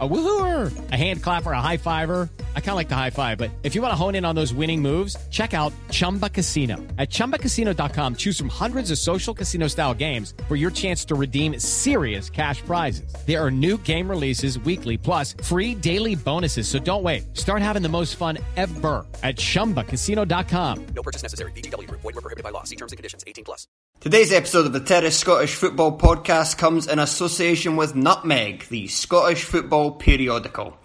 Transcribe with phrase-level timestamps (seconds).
[0.00, 2.30] A woohooer, a hand clapper, a high fiver.
[2.56, 4.34] I kind of like the high five, but if you want to hone in on
[4.34, 6.76] those winning moves, check out Chumba Casino.
[6.96, 11.58] At ChumbaCasino.com, choose from hundreds of social casino style games for your chance to redeem
[11.58, 13.14] serious cash prizes.
[13.26, 16.66] There are new game releases weekly, plus free daily bonuses.
[16.66, 17.36] So don't wait.
[17.36, 20.86] Start having the most fun ever at ChumbaCasino.com.
[20.94, 21.52] No purchase necessary.
[21.52, 22.00] VGW Group.
[22.00, 22.62] Void were prohibited by law.
[22.64, 23.22] See terms and conditions.
[23.26, 23.66] 18 plus.
[24.00, 29.44] Today's episode of the Terrace Scottish Football Podcast comes in association with Nutmeg, the Scottish
[29.44, 30.76] football periodical.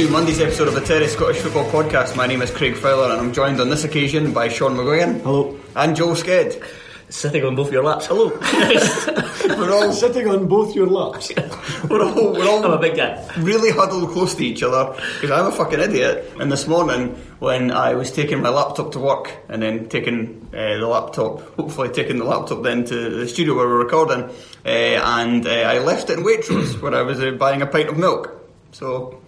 [0.00, 2.16] to Monday's episode of the Terrace Scottish Football Podcast.
[2.16, 5.20] My name is Craig Fowler and I'm joined on this occasion by Sean McGuigan.
[5.20, 5.58] Hello.
[5.76, 6.64] And Joel Sked.
[7.10, 8.06] Sitting on both your laps.
[8.06, 8.28] Hello.
[9.58, 11.30] We're all Sitting on both your laps.
[11.90, 13.22] we're all we're all I'm a big guy.
[13.38, 16.32] really huddled close to each other because I'm a fucking idiot.
[16.40, 17.08] And this morning,
[17.38, 21.90] when I was taking my laptop to work and then taking uh, the laptop, hopefully
[21.90, 24.22] taking the laptop then to the studio where we're recording,
[24.64, 27.90] uh, and uh, I left it in Waitrose where I was uh, buying a pint
[27.90, 28.36] of milk.
[28.72, 29.20] So,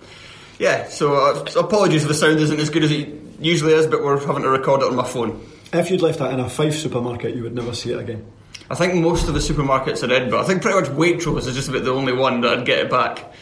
[0.63, 0.89] yeah.
[0.89, 3.09] So uh, apologies if the sound isn't as good as it
[3.41, 5.45] usually is, but we're having to record it on my phone.
[5.73, 8.25] If you'd left that in a Fife supermarket, you would never see it again.
[8.71, 10.41] I think most of the supermarkets are Edinburgh.
[10.41, 12.91] I think pretty much Waitrose is just about the only one that I'd get it
[12.91, 13.33] back.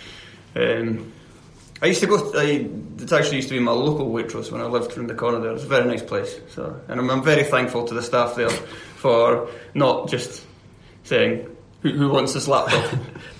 [0.56, 1.12] Um,
[1.82, 2.32] I used to go.
[2.34, 2.66] I,
[2.98, 5.52] it actually used to be my local Waitrose when I lived around the corner there.
[5.52, 6.40] It's a very nice place.
[6.48, 10.46] So, and I'm, I'm very thankful to the staff there for not just
[11.04, 12.98] saying who, who wants this laptop.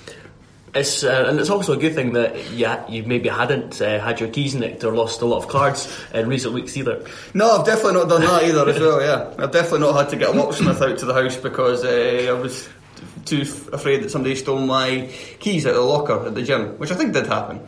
[0.72, 4.20] It's uh, and it's also a good thing that yeah you maybe hadn't uh, had
[4.20, 7.04] your keys nicked or lost a lot of cards in recent weeks either.
[7.34, 9.00] no, I've definitely not done that either as well.
[9.02, 12.26] Yeah, I've definitely not had to get a locksmith out to the house because uh,
[12.28, 12.68] I was
[13.24, 15.10] too f- afraid that somebody stole my
[15.40, 17.60] keys out of the locker at the gym, which I think did happen.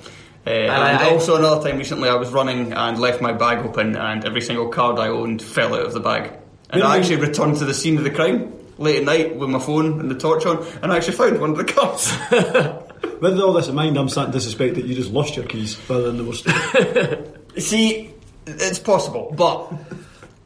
[0.46, 3.96] Uh, and I- also another time recently, I was running and left my bag open,
[3.96, 6.32] and every single card I owned fell out of the bag.
[6.70, 9.58] And I actually returned to the scene of the crime late at night with my
[9.60, 12.10] phone and the torch on, and I actually found one of the cards.
[13.22, 15.78] With all this in mind, I'm starting to suspect that you just lost your keys
[15.88, 17.38] rather than they were stolen.
[17.56, 18.12] See,
[18.48, 19.72] it's possible, but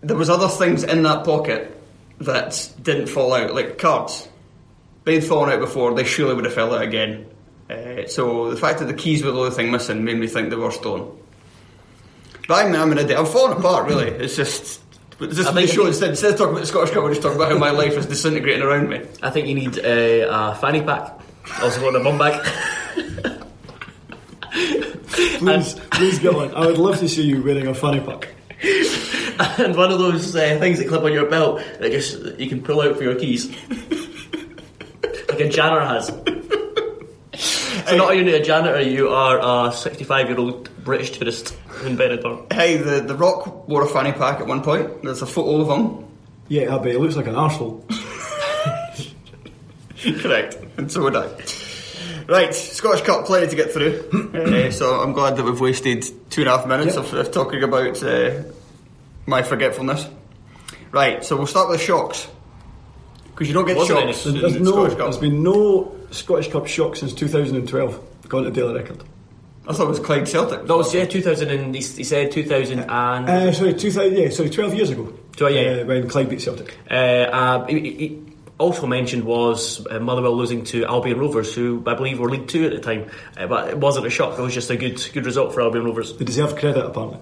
[0.03, 1.75] there was other things in that pocket
[2.20, 4.28] that didn't fall out, like cards.
[5.04, 7.25] They'd fallen out before; they surely would have fell out again.
[7.70, 10.50] Uh, so the fact that the keys were the only thing missing made me think
[10.50, 11.10] they were stolen.
[12.47, 13.19] But I'm, I'm an idiot.
[13.19, 14.09] I'm falling apart, really.
[14.09, 14.82] It's just.
[15.19, 17.09] It's just I the think- show instead, instead of talking about the Scottish Cup, we're
[17.10, 19.00] just talking about how my life is disintegrating around me.
[19.22, 21.16] I think you need uh, a fanny pack,
[21.62, 22.45] also called a bum bag.
[25.39, 26.54] Please, please get one.
[26.54, 28.28] I would love to see you wearing a funny pack.
[29.59, 32.63] and one of those uh, things that clip on your belt that just you can
[32.63, 33.51] pull out for your keys,
[35.28, 36.07] like a janitor has.
[37.87, 42.53] So not only a janitor, you are a 65 year old British tourist in Benidorm.
[42.53, 45.03] Hey, the, the Rock wore a fanny pack at one point.
[45.03, 46.04] There's a photo of him.
[46.49, 47.84] Yeah, I bet it looks like an arsehole.
[50.21, 50.57] Correct.
[50.77, 51.31] And so would I.
[52.28, 54.31] Right, Scottish Cup, plenty to get through.
[54.34, 57.04] uh, so I'm glad that we've wasted two and a half minutes Yep.
[57.04, 58.43] of, of talking about uh,
[59.27, 60.09] my forgetfulness.
[60.91, 62.27] Right, so we'll start with the shocks.
[63.27, 64.37] Because you don't get Wasn't shocks any.
[64.37, 64.98] in There's no, Scottish Cup.
[64.98, 69.03] there's been no Scottish Cup shock since 2012, according to Daily Record.
[69.69, 70.66] I thought it was Clyde Celtic.
[70.66, 72.89] That was yeah, 2000 and he, he said 2000 and
[73.28, 75.13] Uh, sorry, 2000, yeah, sorry, 12 years ago.
[75.37, 75.83] So, yeah.
[75.83, 76.77] Uh, when Clyde beat Celtic.
[76.91, 78.22] uh, uh, he, he
[78.58, 82.64] also mentioned was uh, Motherwell losing to Albion Rovers, who I believe were League Two
[82.64, 84.38] at the time, uh, but it wasn't a shock.
[84.38, 86.16] It was just a good good result for Albion Rovers.
[86.16, 87.20] They deserve credit, apparently.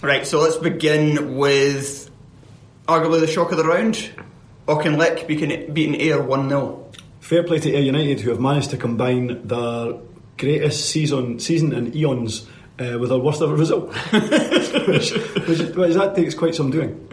[0.00, 2.10] Right, so let's begin with
[2.86, 4.10] arguably the shock of the round.
[4.66, 6.86] Auchinleck beating, beating Ayr 1 0.
[7.20, 9.94] Fair play to Ayr United, who have managed to combine their
[10.36, 12.46] greatest season season in eons
[12.78, 13.92] uh, with their worst ever result.
[14.12, 17.08] which, which, which that takes quite some doing.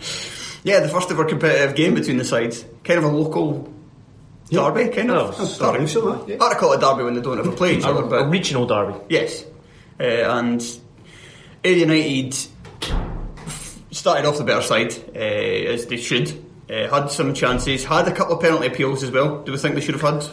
[0.66, 2.66] Yeah, the first ever competitive game between the sides.
[2.84, 3.72] Kind of a local
[4.50, 4.62] Yeah.
[4.70, 5.36] derby, kind of.
[5.40, 6.38] Oh, I believe so, that, yeah.
[6.40, 8.08] Hard to call it a derby when they don't ever play each A, other, a
[8.08, 8.96] but regional derby.
[9.08, 9.46] yes.
[10.00, 10.62] Uh, and
[11.64, 12.36] Ayr United
[13.92, 16.32] started off the better side, uh, as they should.
[16.70, 19.44] Uh, had some chances, had a couple of penalty appeals as well.
[19.44, 20.26] Do we think they should have had?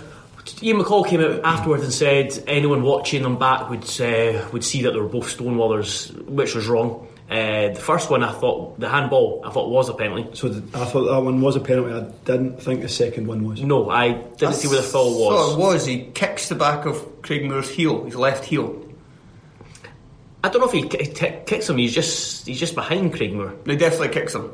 [0.63, 4.83] Ian McCall came out afterwards and said anyone watching them back would uh, would see
[4.83, 7.07] that they were both stonewallers, which was wrong.
[7.33, 10.29] Uh, the first one, I thought the handball, I thought was a penalty.
[10.35, 11.95] So th- I thought that one was a penalty.
[11.95, 13.63] I didn't think the second one was.
[13.63, 15.35] No, I didn't see where the foul was.
[15.39, 15.87] Thought it was.
[15.87, 18.79] He kicks the back of Craig Moore's heel, his left heel.
[20.45, 21.79] I don't know if he ki- ki- kicks him.
[21.79, 23.55] He's just he's just behind Craig Moore.
[23.65, 24.51] He definitely kicks him.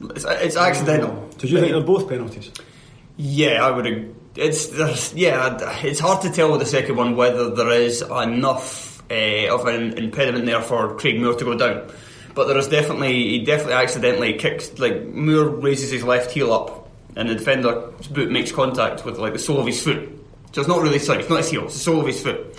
[0.00, 1.28] It's, it's accidental.
[1.38, 2.50] Did you think they're both penalties?
[3.16, 4.14] Yeah, I would.
[4.36, 9.02] It's there's, yeah, it's hard to tell with the second one whether there is enough
[9.10, 11.90] uh, of an impediment there for Craig Moore to go down.
[12.38, 16.88] But there is definitely he definitely accidentally kicks like Moore raises his left heel up,
[17.16, 20.08] and the defender's boot makes contact with like the sole of his foot.
[20.52, 22.54] So it's not really sorry, it's not his heel, it's the sole of his foot.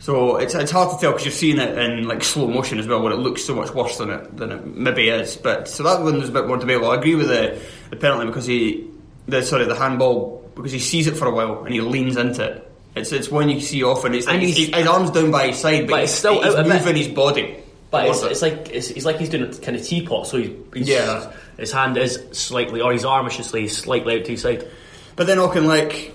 [0.00, 2.86] So it's it's hard to tell because you're seeing it in like slow motion as
[2.86, 5.36] well, where it looks so much worse than it than it maybe is.
[5.36, 6.90] But so that one was a bit more debatable.
[6.90, 7.58] I agree with the,
[7.88, 8.86] the penalty because he,
[9.26, 12.44] the sorry, the handball because he sees it for a while and he leans into
[12.44, 12.70] it.
[12.96, 14.12] It's it's one you see often.
[14.14, 16.42] It's like And his, he's- his arms down by his side, but, But he's, still
[16.42, 16.72] he's a bit.
[16.74, 17.56] moving his body.
[18.02, 20.26] But it's, towards it's like it's, it's like he's doing a kind of teapot.
[20.26, 21.32] So he's, he's Yeah.
[21.56, 24.42] his hand is slightly, or his arm, I should say, is slightly out to his
[24.42, 24.68] side.
[25.16, 26.12] But then Auchinleck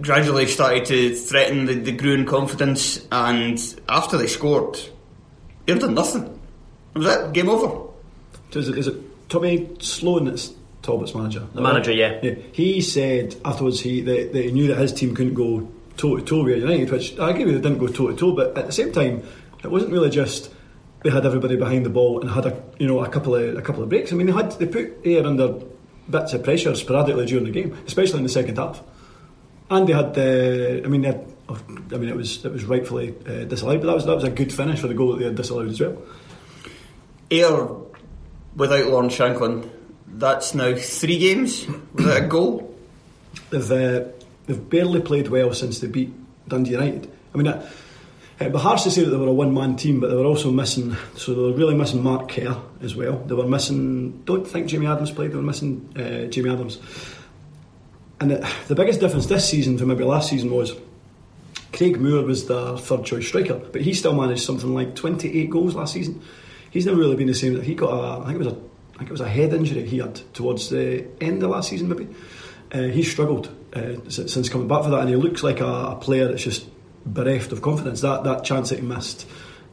[0.00, 3.58] gradually started to threaten the, the growing confidence, and
[3.88, 4.78] after they scored,
[5.64, 6.24] they've done nothing.
[6.94, 7.32] That was it.
[7.32, 7.88] Game over.
[8.50, 11.46] So is it, is it Tommy Sloan that's Talbot's manager?
[11.54, 12.18] The manager, yeah.
[12.22, 16.16] Yeah, he said afterwards he that, that he knew that his team couldn't go toe
[16.16, 17.54] to toe with United, which I agree with.
[17.62, 19.22] They didn't go toe to toe, but at the same time,
[19.64, 20.52] it wasn't really just
[21.02, 23.62] they had everybody behind the ball and had a you know a couple of a
[23.62, 24.12] couple of breaks.
[24.12, 25.60] I mean, they had they put Ayr under
[26.08, 28.82] bits of pressure sporadically during the game, especially in the second half.
[29.68, 31.60] And they had, uh, I mean, they had, oh,
[31.92, 34.30] I mean, it was it was rightfully uh, disallowed, but that was that was a
[34.30, 36.00] good finish for the goal that they had disallowed as well.
[37.30, 37.68] Ayr
[38.54, 39.68] without Lawrence Shankland,
[40.06, 42.74] that's now three games without a goal.
[43.50, 44.04] They've uh,
[44.46, 46.12] they've barely played well since they beat
[46.48, 47.10] Dundee United.
[47.34, 47.62] I mean,
[48.38, 50.24] it'd be harsh to say that they were a one man team, but they were
[50.24, 50.96] also missing.
[51.16, 53.18] So they were really missing Mark Kerr as well.
[53.18, 54.22] They were missing.
[54.24, 55.32] Don't think Jamie Adams played.
[55.32, 56.78] They were missing uh, Jamie Adams.
[58.20, 60.74] And the, the biggest difference this season from maybe last season was
[61.72, 65.74] Craig Moore was their third choice striker, but he still managed something like 28 goals
[65.74, 66.22] last season.
[66.70, 67.60] He's never really been the same.
[67.60, 68.56] He got a, I think it was a,
[68.94, 71.88] I think it was a head injury he had towards the end of last season,
[71.88, 72.08] maybe.
[72.72, 75.96] Uh, he's struggled uh, since coming back for that, and he looks like a, a
[75.96, 76.66] player that's just
[77.06, 78.00] bereft of confidence.
[78.00, 79.26] That that chance that he missed.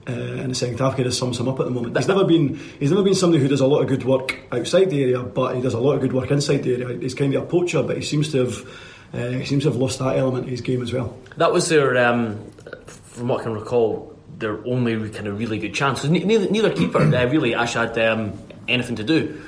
[0.05, 1.95] Uh, in the second half, kind of sums him up at the moment.
[1.95, 4.89] He's never been he's never been somebody who does a lot of good work outside
[4.89, 6.99] the area, but he does a lot of good work inside the area.
[6.99, 8.67] He's kind of a poacher, but he seems to have
[9.13, 11.17] uh, he seems to have lost that element of his game as well.
[11.37, 12.43] That was their, um,
[12.85, 16.03] from what I can recall, their only kind of really good chance.
[16.03, 18.33] neither, neither keeper uh, really actually had um,
[18.67, 19.41] anything to do.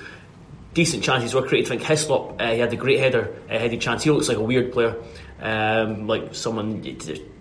[0.75, 1.67] Decent chances were created.
[1.67, 4.03] I think Hislop, uh, he had a great header, uh, headed chance.
[4.03, 4.95] He looks like a weird player,
[5.41, 6.83] um, like someone.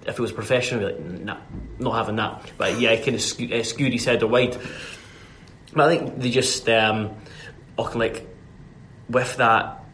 [0.06, 1.38] If it was professional, like, nah,
[1.78, 2.50] not having that.
[2.58, 4.58] But yeah, he kind of skew, uh, skewed his header wide.
[5.72, 7.16] But I think they just, um,
[7.76, 8.26] like,
[9.08, 9.84] with that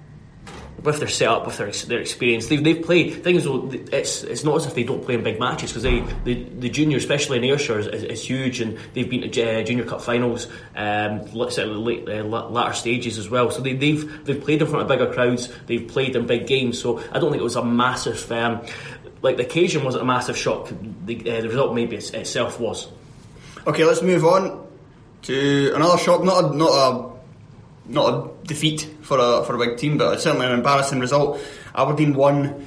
[0.82, 3.22] with their setup, with their their experience, they've, they've played.
[3.22, 3.44] Things
[3.92, 6.68] it's it's not as if they don't play in big matches because they the, the
[6.68, 10.00] junior, especially in Ayrshire, is, is, is huge, and they've been to uh, junior cup
[10.00, 13.50] finals, um, late, uh, latter stages as well.
[13.50, 15.52] So they, they've they've played in front of bigger crowds.
[15.66, 16.80] They've played in big games.
[16.80, 18.30] So I don't think it was a massive.
[18.32, 18.62] Um,
[19.22, 20.70] like the occasion wasn't a massive shock.
[21.04, 22.88] The, uh, the result maybe itself was.
[23.66, 24.66] Okay, let's move on
[25.22, 26.24] to another shock.
[26.24, 27.10] Not a, not a
[27.90, 31.40] not a defeat for a for a big team, but certainly an embarrassing result.
[31.74, 32.66] Aberdeen won,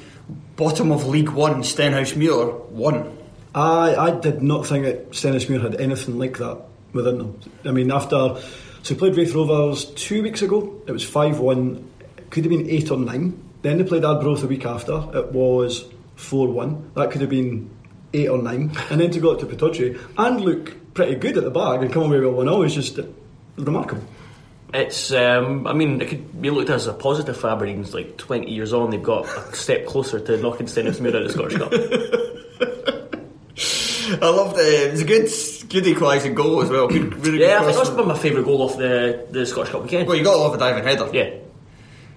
[0.55, 1.63] bottom of League One.
[1.63, 3.17] Stenhousemuir won.
[3.55, 7.39] I, I did not think that Stenhousemuir had anything like that within them.
[7.65, 8.37] I mean, after
[8.83, 11.89] so we played Raith Rovers two weeks ago, it was five one.
[12.29, 14.93] Could have been eight or nine Then they played Arbroath the week after.
[15.13, 16.91] It was 4 1.
[16.95, 17.69] That could have been
[18.13, 18.77] 8 or 9.
[18.89, 21.91] And then to go up to Pittodrie and look pretty good at the back and
[21.91, 22.99] come away with 1 0 is just
[23.57, 24.03] remarkable.
[24.73, 28.17] It's, um, I mean, it could be looked at as a positive for Aberdeen's like
[28.17, 31.57] 20 years on, they've got a step closer to knocking Stenhousemuir out of the Scottish
[31.57, 31.71] Cup.
[34.21, 34.87] I loved it.
[34.87, 35.29] It was a good,
[35.69, 36.87] good equalising goal as well.
[36.87, 37.87] Good, really yeah, I good think cross.
[37.89, 40.07] that's been my favourite goal off the, the Scottish Cup weekend.
[40.07, 41.09] Well, you got to love a diving header.
[41.13, 41.42] Yeah.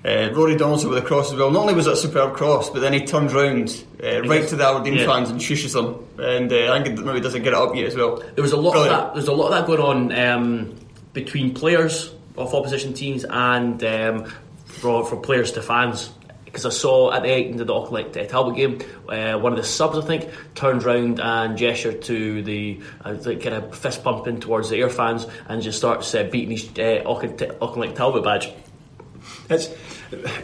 [0.05, 1.51] Uh, Rory Donaldson with a cross as well.
[1.51, 4.55] Not only was it a superb cross, but then he turns round uh, right to
[4.55, 5.07] the Aberdeen Yeah.
[5.07, 6.05] fans and shushes them.
[6.19, 8.23] And uh, I think it maybe doesn't get it up yet as well.
[8.35, 8.95] There was a lot Brilliant.
[8.95, 9.15] of that.
[9.15, 9.81] There's a lot of that going
[10.13, 10.77] on um,
[11.13, 14.25] between players of opposition teams and um,
[14.67, 16.11] from, from players to fans.
[16.45, 19.65] Because I saw at the end of the Auchinleck Talbot game, uh, one of the
[19.65, 24.41] subs I think turned round and gestured to the uh, like kind of fist pumping
[24.41, 28.53] towards the Ayr fans and just starts uh, beating his uh, Auchinleck, Auchinleck Talbot badge.
[29.51, 29.69] It's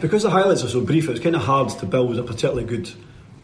[0.01, 1.09] because the highlights are so brief.
[1.09, 2.89] It's kind of hard to build a particularly good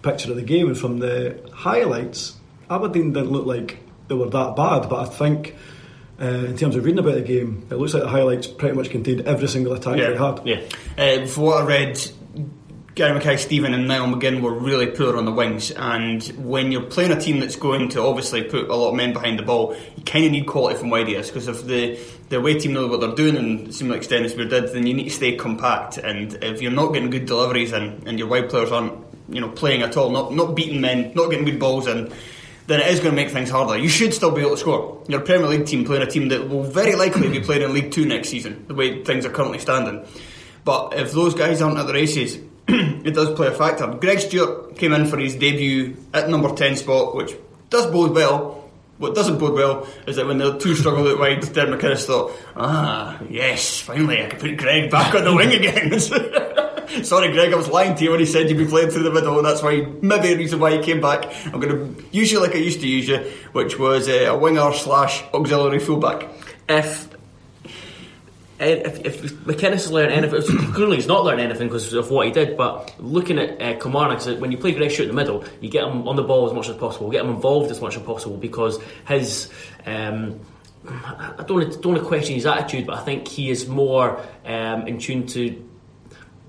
[0.01, 0.67] picture of the game.
[0.67, 2.35] And from the highlights,
[2.69, 4.89] Aberdeen didn't look like they were that bad.
[4.89, 5.55] But I think,
[6.21, 8.89] uh, in terms of reading about the game, it looks like the highlights pretty much
[8.89, 10.09] contained every single attack Yeah.
[10.11, 10.41] they had.
[10.45, 11.23] Yeah.
[11.23, 12.11] Uh, from what I read,
[12.99, 15.71] Gary Mackay-Steven, and Niall McGinn were really poor on the wings.
[15.71, 19.13] And when you're playing a team that's going to obviously put a lot of men
[19.13, 22.39] behind the ball, you kind of need quality from wide areas because if the the
[22.39, 25.05] away team know what they're doing and it seemed like Stenhousemuir did, then you need
[25.05, 25.97] to stay compact.
[25.97, 29.47] And if you're not getting good deliveries and, and your wide players aren't you know
[29.47, 32.11] playing at all, not not beating men, not getting good balls in.
[32.67, 33.77] Then it is going to make things harder.
[33.77, 35.05] You should still be able to score.
[35.07, 37.73] You're a Premier League team playing a team that will very likely be playing in
[37.73, 40.05] League Two next season, the way things are currently standing.
[40.65, 42.37] But if those guys aren't at the races,
[43.05, 43.87] it does play a factor.
[43.87, 47.35] Greg Stewart came in for his debut at number 10 spot, which
[47.69, 48.69] does bode well.
[48.99, 52.33] What doesn't bode well is that when the two struggled out wide, Derek McInnes thought,
[52.55, 55.99] ah, yes, finally I can put Greg back on the wing again.
[57.03, 59.11] Sorry, Greg, I was lying to you when he said you'd be playing through the
[59.11, 61.25] middle, and that's why maybe a reason why he came back.
[61.45, 63.17] I'm going to use you like I used to use you,
[63.53, 66.27] which was uh, a winger slash auxiliary fullback.
[66.67, 67.07] if
[68.59, 70.41] if, if McInnes has learned anything,
[70.73, 72.57] clearly he's not learned anything because of what he did.
[72.57, 75.69] But looking at uh, Kilmarnock, 'cause when you play Greg Stewart in the middle, you
[75.69, 78.03] get him on the ball as much as possible, get him involved as much as
[78.03, 79.49] possible because his.
[79.85, 80.39] Um,
[80.87, 84.87] I don't want to, don't question his attitude, but I think he is more um,
[84.87, 85.69] in tune to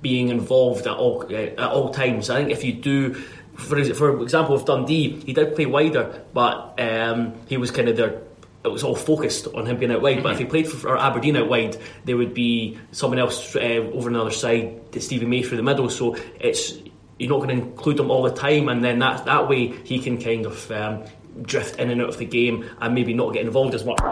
[0.03, 2.31] being involved at all uh, at all times.
[2.31, 3.15] I think if you do,
[3.55, 7.97] for for example, with Dundee, he did play wider, but um, he was kind of
[7.97, 8.23] there.
[8.63, 10.23] It was all focused on him being out wide.
[10.23, 14.09] But if he played for, Aberdeen out wide, there would be someone else uh, over
[14.09, 15.89] on the other side, Stevie May through the middle.
[15.89, 16.75] So it's
[17.19, 19.99] you're not going to include him all the time, and then that that way he
[19.99, 21.05] can kind of um,
[21.43, 23.99] drift in and out of the game and maybe not get involved as much.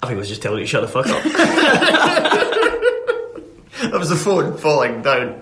[0.00, 2.54] I think I was just telling you to shut the fuck up.
[3.80, 5.40] That was the phone falling down.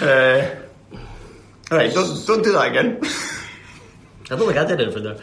[0.00, 0.54] Uh,
[1.70, 3.00] Alright, don't, don't do that again.
[3.02, 5.18] I don't think I did anything there.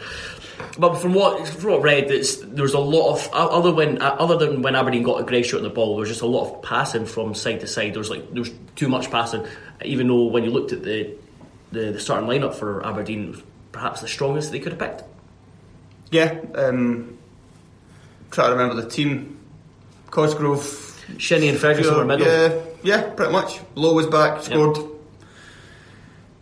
[0.78, 4.00] But from what from what I read, it's, there was a lot of other when
[4.00, 6.22] uh, other than when Aberdeen got a great shot on the ball, there was just
[6.22, 7.92] a lot of passing from side to side.
[7.94, 9.46] There was like there was too much passing,
[9.84, 11.14] even though when you looked at the
[11.72, 15.04] the, the starting lineup for Aberdeen, perhaps the strongest they could have picked.
[16.10, 17.18] yeah, um,
[18.30, 19.38] try to remember the team.
[20.10, 20.83] Cosgrove.
[21.18, 22.26] Shinnie and Ferguson were middle.
[22.26, 23.60] Yeah, yeah, pretty much.
[23.74, 24.78] Lowe was back, scored.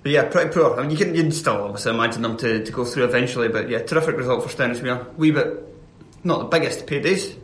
[0.03, 0.79] But yeah, pretty poor.
[0.79, 3.69] I mean, you can you'd still obviously imagine them to, to go through eventually, but
[3.69, 5.15] yeah, terrific result for Stenhousemuir.
[5.15, 5.65] Wee bit,
[6.25, 7.39] not the biggest paydays.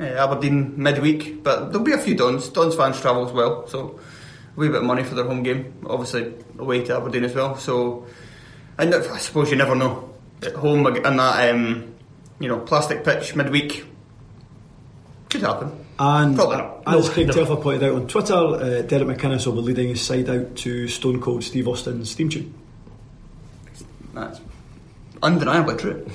[0.00, 2.48] Uh, Aberdeen midweek, but there'll be a few Dons.
[2.48, 4.00] Dons fans travel as well, so
[4.56, 5.72] a wee bit of money for their home game.
[5.86, 7.56] Obviously, away to Aberdeen as well.
[7.56, 8.06] So,
[8.78, 10.08] and I suppose you never know.
[10.42, 11.94] At home in that, um,
[12.40, 13.84] you know, plastic pitch midweek
[15.32, 15.84] could happen.
[15.98, 16.82] And Probably not.
[16.86, 17.32] as Craig no.
[17.32, 20.88] Telfer pointed out on Twitter, uh, Derek McInnes will be leading his side out to
[20.88, 22.54] Stone Cold Steve Austin's theme tune.
[24.14, 24.40] That's
[25.22, 26.08] undeniably true.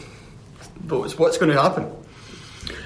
[0.86, 1.92] But it's what's going to happen.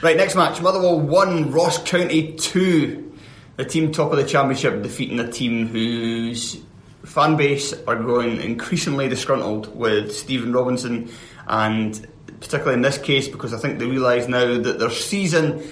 [0.01, 0.61] Right, next match.
[0.61, 3.13] Motherwell 1, Ross County 2.
[3.57, 6.61] The team top of the championship defeating a team whose
[7.03, 11.11] fan base are growing increasingly disgruntled with Stephen Robinson
[11.47, 12.07] and
[12.39, 15.63] particularly in this case because I think they realise now that their season,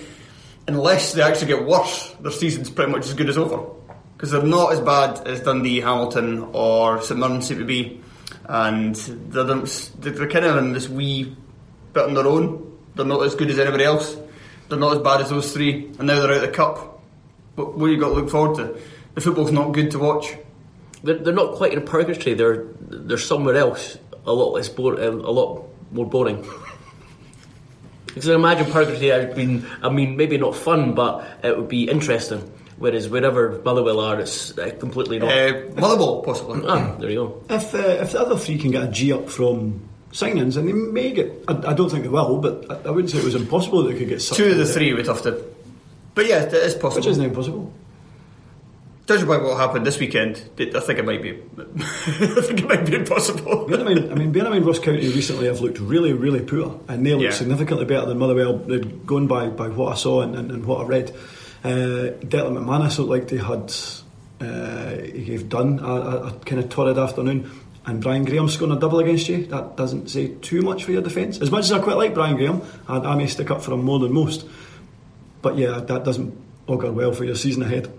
[0.75, 3.69] unless they actually get worse, their season's pretty much as good as over.
[4.15, 8.01] Because they're not as bad as Dundee, Hamilton or St Mirren seem to be
[8.49, 11.35] and they're, they're kind of in this wee
[11.93, 12.77] bit on their own.
[12.95, 14.17] They're not as good as anybody else.
[14.67, 17.01] They're not as bad as those three, and now they're out of the cup.
[17.55, 18.81] But what have you got to look forward to?
[19.13, 20.35] The football's not good to watch.
[21.03, 22.35] They're, they're not quite in purgatory.
[22.35, 26.45] They're they're somewhere else, a lot less bore, um, a lot more boring.
[28.13, 31.89] Because I imagine Purgatory has been, I mean, maybe not fun, but it would be
[31.89, 32.39] interesting.
[32.77, 35.29] Whereas wherever Motherwell are, it's uh, completely not.
[35.31, 36.63] Uh, Motherwell, possibly.
[36.67, 37.43] ah, there you go.
[37.55, 40.73] If uh, if the other three can get a G up from signings, and they
[40.73, 43.35] may get, I, I don't think they will, but I, I wouldn't say it was
[43.35, 45.43] impossible that they could get sucked Two of the three would have to.
[46.15, 46.95] But yeah, it is possible.
[47.01, 47.71] which isn't impossible.
[49.09, 51.31] Judging by what happened this weekend, I think it might be.
[51.57, 53.65] I think it might be impossible.
[53.67, 56.41] Bear in mind, I mean, bear in mind, Ross County recently have looked really, really
[56.41, 57.31] poor, and they look Yeah.
[57.31, 58.59] significantly better than Motherwell.
[58.59, 61.09] They'd going by, by what I saw and, and, and what I read.
[61.63, 63.73] Uh, Declan McManus looked like they had
[64.47, 67.49] uh, he gave Dunn a, a, a kind of torrid afternoon,
[67.87, 69.47] and Brian Graham scoring a double against you.
[69.47, 71.41] That doesn't say too much for your defence.
[71.41, 73.83] As much as I quite like Brian Graham, I, I may stick up for him
[73.83, 74.45] more than most.
[75.41, 76.37] But yeah, that doesn't
[76.67, 77.91] augur well for your season ahead.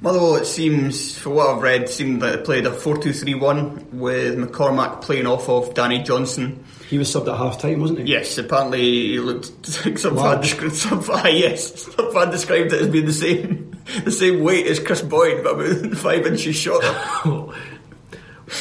[0.00, 3.34] Motherwell, it seems, for what I've read, seemed that it played a 4 2 3
[3.34, 6.62] 1 with McCormack playing off of Danny Johnson.
[6.90, 8.06] He was subbed at half time, wasn't he?
[8.12, 9.50] Yes, apparently he looked
[9.86, 10.42] like some fan, Large.
[10.42, 13.70] described, some, ah, yes, some fan described it as being the same
[14.04, 16.92] the same weight as Kris Boyd, but about five inches shorter.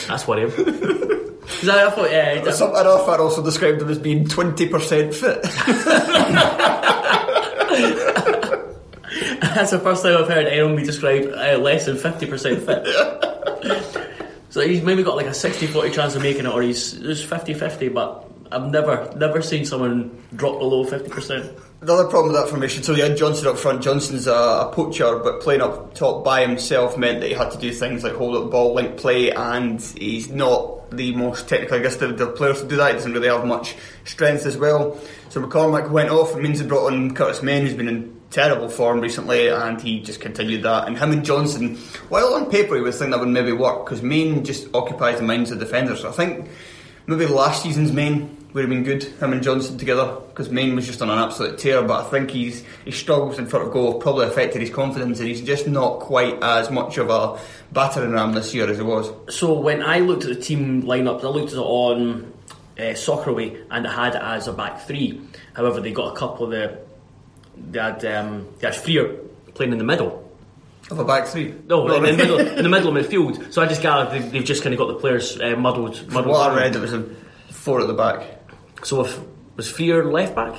[0.07, 0.51] That's worrying.
[0.51, 5.43] 'Cause I, I thought, yeah, Some, another fan also described him as being 20% fit.
[9.55, 14.33] that's the first time I've heard anyone be described uh, less than 50% fit.
[14.50, 17.25] so he's maybe got like a 60 40 chance of making it, or he's just
[17.25, 21.60] 50 50, but I've never never seen someone drop below 50%.
[21.81, 23.83] Another problem with that formation, so you had Johnson up front.
[23.83, 27.57] Johnson's a, a poacher, but playing up top by himself meant that he had to
[27.57, 31.77] do things like hold up ball, link play, and he's not the most technical.
[31.77, 34.57] I guess the, the players to do that he doesn't really have much strength as
[34.57, 35.00] well.
[35.29, 38.67] So McCormack went off, and means they brought on Curtis Main, who's been in terrible
[38.67, 40.87] form recently, and he just continued that.
[40.87, 41.77] And him and Johnson,
[42.09, 45.23] while on paper you would think that would maybe work, because Main just occupies the
[45.23, 46.01] minds of defenders.
[46.01, 46.49] So I think
[47.07, 50.85] maybe last season's Main would have been good, him and Johnson together, because Main was
[50.85, 51.81] just on an absolute tear.
[51.83, 55.27] But I think he's he struggles in front of goal, probably affected his confidence, and
[55.27, 57.39] he's just not quite as much of a
[57.72, 59.11] battering ram this year as he was.
[59.29, 62.33] So when I looked at the team lineup, I looked at it on
[62.77, 65.22] uh, Soccerway, and it had it as a back three.
[65.53, 66.82] However, they got a couple of the
[67.71, 69.15] they had um, they had Freer
[69.53, 70.21] playing in the middle.
[70.91, 71.53] Of a back three.
[71.67, 73.53] No, in, the middle, in the middle of midfield.
[73.53, 76.11] So I just gathered they've, they've just kind of got the players uh, muddled.
[76.11, 77.03] Muddled what I read, it was a
[77.51, 78.25] four at the back,
[78.83, 79.19] So if
[79.55, 80.55] was Freer left back,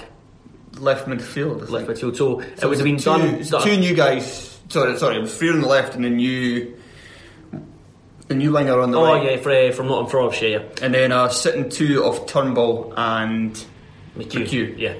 [0.78, 1.68] left midfield.
[1.68, 2.16] Left midfield.
[2.16, 3.62] So, So it would have been two, done.
[3.62, 4.58] two new guys.
[4.70, 5.16] Sorry, sorry.
[5.16, 6.74] It was three on the left and a new,
[8.30, 9.32] a new winger on the Oh right.
[9.32, 10.62] yeah, for, from Nottingham Forest, yeah, yeah.
[10.80, 13.52] And then a sitting two of Turnbull and
[14.16, 14.78] McHugh, McHugh.
[14.78, 14.94] yeah.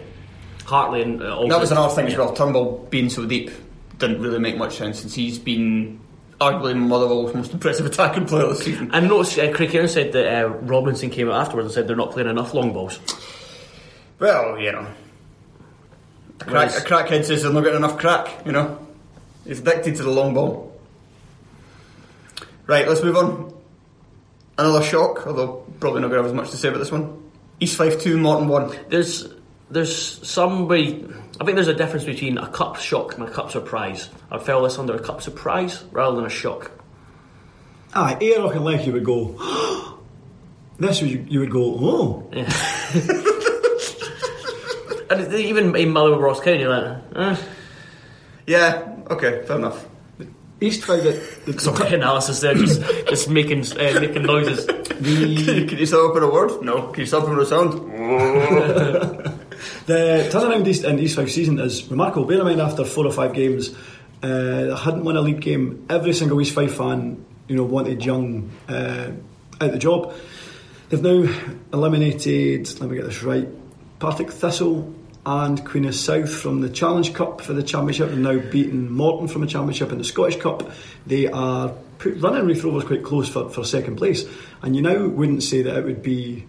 [0.64, 2.34] Hartley and uh, that was another thing as well.
[2.34, 3.50] Turnbull being so deep
[3.98, 6.00] didn't really make much sense since he's been
[6.40, 8.90] arguably Motherwell's most impressive attacking player this season.
[8.92, 11.96] I noticed uh, Craig Cairns said that uh, Robinson came out afterwards and said they're
[11.96, 12.98] not playing enough long balls.
[14.18, 14.86] Well, you know,
[16.40, 18.44] a, crack, Whereas- a crackhead says they're not getting enough crack.
[18.46, 18.78] You know,
[19.46, 20.72] he's addicted to the long ball.
[22.66, 23.52] Right, let's move on.
[24.56, 27.22] Another shock, although probably not going to have as much to say about this one.
[27.60, 28.74] East Fife two, Morton one.
[28.88, 29.28] There's
[29.70, 31.06] there's somebody.
[31.40, 34.08] I think there's a difference between a cup shock and a cup surprise.
[34.30, 36.70] I'd fell this under a cup surprise rather than a shock.
[37.94, 39.34] Aye, Airlock and Lech, you would go.
[40.78, 41.62] this was you, you would go.
[41.62, 42.30] Oh,
[45.10, 47.36] And even in Motherwell Ross County, you're like, eh.
[48.46, 49.86] Yeah, okay, fair enough.
[50.60, 51.44] East found it.
[51.44, 54.66] The, Some analysis there, just just making uh, making noises.
[54.66, 56.62] the, Can you sum up in a word?
[56.62, 56.88] No.
[56.88, 57.74] Can you sum up in a sound?
[59.86, 62.26] the turnaround in East Fife season is remarkable.
[62.26, 63.74] Bear in mind, after four or five games,
[64.22, 65.86] uh, they hadn't won a league game.
[65.90, 69.10] Every single East Fife fan, you know, wanted Young uh,
[69.60, 70.14] out the job.
[70.88, 71.28] They've now
[71.72, 72.80] eliminated.
[72.80, 73.48] Let me get this right.
[73.98, 74.94] Partick Thistle
[75.26, 79.28] and Queen of South from the Challenge Cup for the Championship, and now beaten Morton
[79.28, 80.70] from the Championship in the Scottish Cup.
[81.06, 84.24] They are put, running Raith Rovers quite close for, for second place,
[84.62, 86.46] and you now wouldn't say that it would be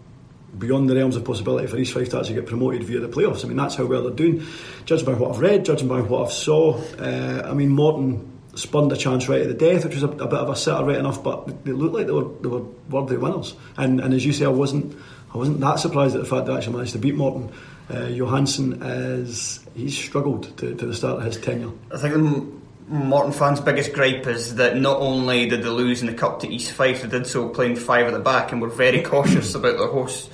[0.57, 3.43] beyond the realms of possibility for East Fife to actually get promoted via the playoffs.
[3.43, 4.45] I mean, that's how well they're doing.
[4.85, 8.91] Judging by what I've read, judging by what I've saw, uh, I mean, Morton spun
[8.91, 10.97] a chance right at the death, which was a, a bit of a sitter right
[10.97, 13.53] enough, but they looked like they were they were worthy winners.
[13.77, 14.97] And and as you say, I wasn't
[15.33, 17.51] I wasn't that surprised at the fact they actually managed to beat Morton.
[17.89, 21.71] Uh, Johansson is he's struggled to, to the start of his tenure.
[21.93, 22.47] I think the
[22.87, 26.47] Morton fans' biggest gripe is that not only did they lose in the cup to
[26.47, 29.77] East Fife, they did so playing five at the back and were very cautious about
[29.77, 30.29] their hosts.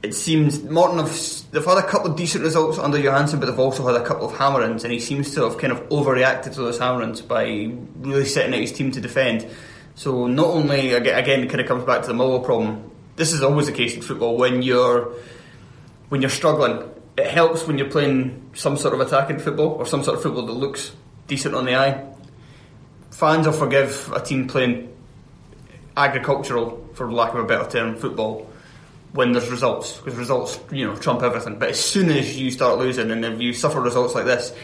[0.00, 1.10] It seems Morton have
[1.50, 4.28] they've had a couple of decent results under Johansson, but they've also had a couple
[4.28, 8.24] of hammer-ins, and he seems to have kind of overreacted to those hammer-ins by really
[8.24, 9.48] setting out his team to defend.
[9.96, 12.92] So not only again, it kind of comes back to the Millwall problem.
[13.16, 15.14] This is always the case in football when you're
[16.10, 16.88] when you're struggling.
[17.16, 20.46] It helps when you're playing some sort of attacking football or some sort of football
[20.46, 20.92] that looks
[21.26, 22.04] decent on the eye.
[23.10, 24.94] Fans will forgive a team playing
[25.96, 28.47] agricultural, for lack of a better term, football
[29.12, 31.58] when there's results because results, you know, trump everything.
[31.58, 34.54] But as soon as you start losing and if you suffer results like this,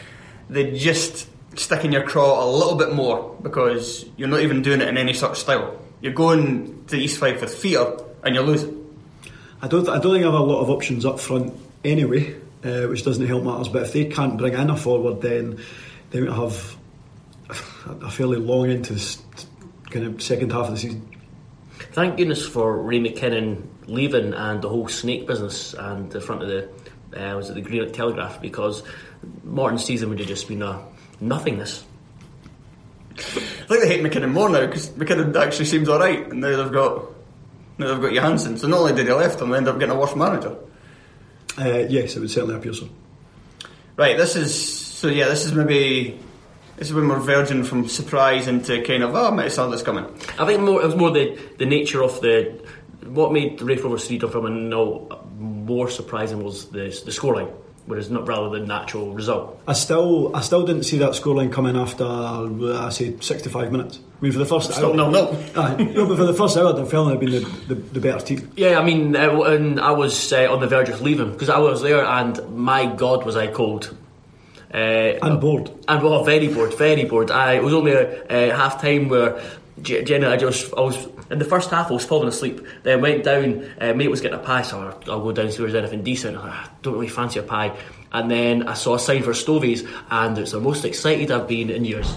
[0.48, 1.28] they just
[1.58, 4.98] stick in your craw a little bit more because you're not even doing it in
[4.98, 5.80] any such style.
[6.00, 8.80] You're going to East Fife with fear and you're losing.
[9.62, 9.88] I don't.
[9.88, 11.54] I don't think I have a lot of options up front
[11.84, 13.68] anyway, uh, which doesn't help matters.
[13.68, 15.58] But if they can't bring in a forward, then
[16.10, 16.76] they might have
[18.02, 19.22] a fairly long into this
[19.90, 21.08] kind of second half of the season.
[21.92, 26.48] Thank goodness for Ray McKinnon leaving and the whole snake business and the front of
[26.48, 26.68] the
[27.14, 28.82] uh, was it the Greenock Telegraph because
[29.44, 30.84] Morton's season would have just been a
[31.20, 31.84] nothingness.
[33.16, 36.72] I think they hate McKinnon more now because McKinnon actually seems alright and now they've
[36.72, 37.04] got
[37.78, 38.58] now they've got Johansson.
[38.58, 40.56] So not only did they left them, they end up getting a worse manager.
[41.56, 42.88] Uh, yes, it would certainly appear so.
[43.96, 46.18] Right, this is so yeah, this is maybe
[46.76, 49.68] this is when we're verging from surprise into kind of oh, I might have saw
[49.68, 50.04] this coming.
[50.38, 52.60] I think more it was more the, the nature of the
[53.06, 57.50] what made the Raith Rovers three from and no more surprising was the the scoreline,
[57.86, 59.60] whereas not rather than natural result.
[59.66, 63.98] I still, I still didn't see that scoreline coming after uh, I say sixty-five minutes.
[63.98, 65.44] I mean, for the first Still hour, nil nil.
[65.56, 68.50] Aye, no, but for the first hour, Dunfermline had been the, the, the better team.
[68.56, 71.58] Yeah, I mean, uh, and I was uh, on the verge of leaving because I
[71.58, 73.94] was there, and my God, was I cold.
[74.74, 75.70] Uh, And bored.
[75.86, 77.30] And well, very bored, very bored.
[77.30, 79.40] I it was only a, uh half time where
[79.82, 80.96] G- Jenna, I just, I was
[81.30, 82.60] in the first half, I was falling asleep.
[82.84, 83.64] Then went down.
[83.80, 86.02] Uh, mate was getting a pie, so I'll I'll go down see if there's anything
[86.02, 86.36] decent.
[86.36, 87.72] I don't really fancy a pie.
[88.12, 91.70] And then I saw a sign for Stovies, and it's the most excited I've been
[91.70, 92.08] in years.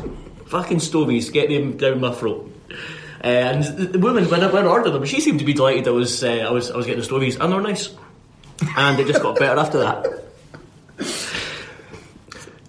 [0.48, 2.52] Fucking Stovies, get them down my throat.
[3.24, 5.54] Uh, and the, the woman, when I, when I ordered them, she seemed to be
[5.54, 7.90] delighted I was, uh, I was, I was getting the Stovies, and they were nice.
[8.78, 10.06] And it just got better after that.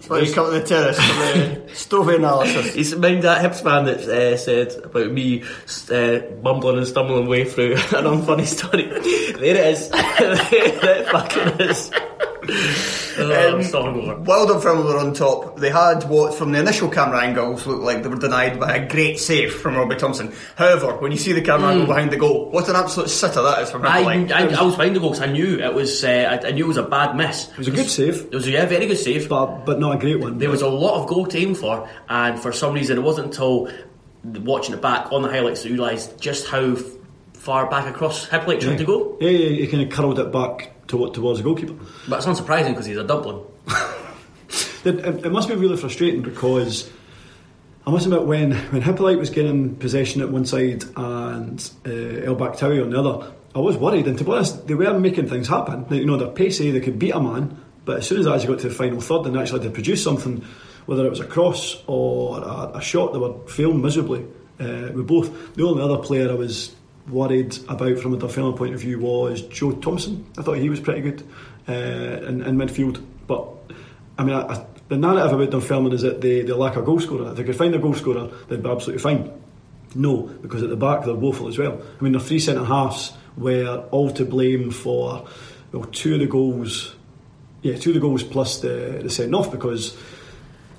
[0.09, 2.73] Well, you come to the terrace for the Stovey analysis.
[2.73, 5.43] He's mind that Hibs fan that uh, said about me
[5.91, 8.87] uh, bumbling and stumbling way through an unfunny story.
[8.87, 9.89] there it is.
[9.89, 11.91] there it fucking is.
[13.19, 14.15] Oh, I'm starting over.
[14.21, 18.01] While Dunfermline were on top, they had what, from the initial camera angles, looked like
[18.01, 20.31] they were denied by a great save from Robbie Thompson.
[20.55, 23.61] However, when you see the camera angle behind the goal, what an absolute sitter that
[23.63, 24.31] is from I, Hippolyte.
[24.31, 26.01] I, I was behind the goal 'cause I knew it was.
[26.01, 27.49] Uh, I, I knew it was a bad miss.
[27.51, 28.21] It was a good save.
[28.27, 29.27] It was a yeah, very good save.
[29.27, 30.37] But, but not a great one.
[30.37, 33.27] There was a lot of goal to aim for, and for some reason, it wasn't
[33.27, 33.69] until
[34.23, 36.77] watching it back on the highlights that you realised just how
[37.33, 39.17] far back across Hippolyte tried to go.
[39.19, 41.73] Yeah, yeah, he kind of curled it back to, towards the goalkeeper.
[42.07, 43.43] But it's unsurprising because he's a Dublin.
[44.85, 46.89] It, it, it must be really frustrating because
[47.85, 52.35] I must admit when when Hippolyte was getting possession at one side and uh, El
[52.35, 54.07] Bakhtaoui on the other, I was worried.
[54.07, 55.85] And to be honest, they were making things happen.
[55.89, 58.35] They, you know, they're pacey, they could beat a man, but as soon as I
[58.35, 60.45] actually got to the final third and actually had to produce something,
[60.85, 64.25] whether it was a cross or a, a shot, they were failing miserably
[64.59, 65.55] uh, with both.
[65.55, 66.73] The only other player I was
[67.09, 70.25] worried about from a Dunfermline point of view was Joe Thompson.
[70.37, 71.23] I thought he was pretty good
[71.67, 71.73] uh,
[72.27, 73.47] in, in midfield, but
[74.17, 76.99] I mean, I, I, the narrative about Dunfermline is that they, they lack a goal
[76.99, 77.31] scorer.
[77.31, 79.31] If they could find a goal scorer, they'd be absolutely fine.
[79.95, 81.81] No, because at the back they're woeful as well.
[81.99, 85.27] I mean, the three centre halves were all to blame for
[85.71, 86.95] well, two of the goals.
[87.61, 89.97] Yeah, two of the goals plus the, the send off because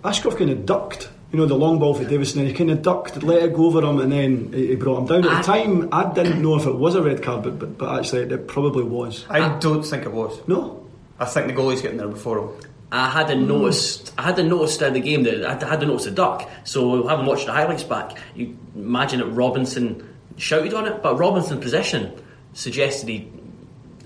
[0.04, 1.10] Ashcroft kind of ducked.
[1.32, 3.66] You know, the long ball for Davison, and he kind of ducked, let it go
[3.66, 5.24] over him, and then he he brought him down.
[5.24, 5.42] At the ah.
[5.42, 8.48] time, I didn't know if it was a red card, but, but, but actually, it
[8.48, 9.26] probably was.
[9.30, 10.40] I don't think it was.
[10.48, 10.84] No?
[11.20, 12.48] I think the goalie's getting there before him.
[12.92, 14.12] I hadn't noticed.
[14.18, 16.50] I hadn't noticed in the game that I hadn't noticed a duck.
[16.64, 21.62] So having watched the highlights back, you imagine that Robinson shouted on it, but Robinson's
[21.62, 22.12] position
[22.54, 23.32] suggested he.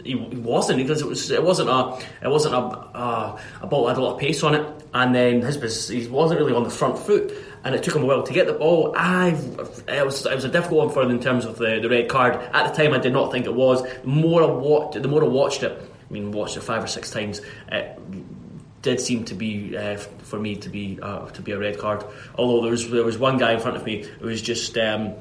[0.04, 3.92] He wasn't because it was it wasn't a it wasn't a a, a ball that
[3.94, 6.70] had a lot of pace on it, and then his he wasn't really on the
[6.70, 7.32] front foot,
[7.64, 8.94] and it took him a while to get the ball.
[8.96, 9.30] I
[9.88, 12.08] it was it was a difficult one for him in terms of the, the red
[12.08, 12.34] card.
[12.52, 13.82] At the time, I did not think it was.
[13.82, 15.90] The more I watched, the more I watched it.
[16.08, 17.40] I mean, watched it five or six times.
[17.72, 17.98] It
[18.82, 22.04] did seem to be uh, for me to be uh, to be a red card.
[22.36, 25.14] Although there was there was one guy in front of me who was just um,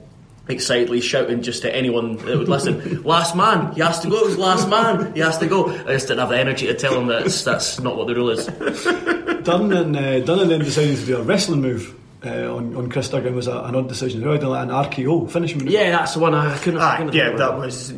[0.47, 4.17] excitedly shouting just to anyone that would listen, "Last man, he has to go.
[4.17, 6.73] It was last man, he has to go." I just didn't have the energy to
[6.73, 8.45] tell him that that's not what the rule is.
[9.43, 13.10] Dunn and uh, Dunn then decided to do a wrestling move uh, on, on Chris
[13.10, 14.21] Duggan was a, an odd decision.
[14.21, 15.69] They had an RKO finish move.
[15.69, 16.79] Yeah, that's the one I couldn't.
[16.79, 17.93] I Ah, couldn't yeah, that was.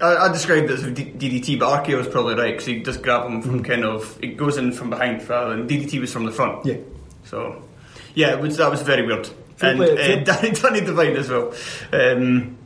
[0.00, 3.30] I, I described it as DDT, but RKO was probably right because he just grabbed
[3.30, 4.18] him from kind of.
[4.22, 6.66] It goes in from behind rather than DDT was from the front.
[6.66, 6.76] Yeah.
[7.24, 7.62] So,
[8.14, 9.28] yeah, it was, that was very weird.
[9.56, 11.52] Fair and play- uh, Danny, Danny Devine as well.
[11.92, 12.56] Um,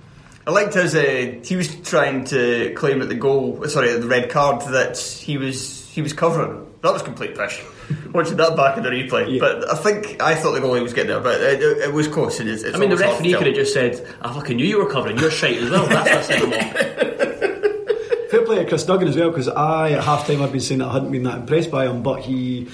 [0.47, 0.95] I liked his.
[0.95, 4.97] Uh, he was trying to claim at the goal, sorry, at the red card that
[4.99, 6.63] he was he was covering.
[6.83, 7.63] That was complete pish.
[8.13, 9.41] Watching that back in the replay, Yeah.
[9.41, 12.07] but I think I thought the goalie was getting there, but it, it, it was
[12.07, 12.39] close.
[12.41, 14.33] It is, it's I mean, the always hard to referee could have just said, "I
[14.33, 15.19] fucking knew you were covering.
[15.19, 18.31] You're shite as well." That's what I sent him off.
[18.31, 20.79] Fair play to Chris Duggan as well because I at half time I've been saying
[20.81, 22.69] that I hadn't been that impressed by him, but he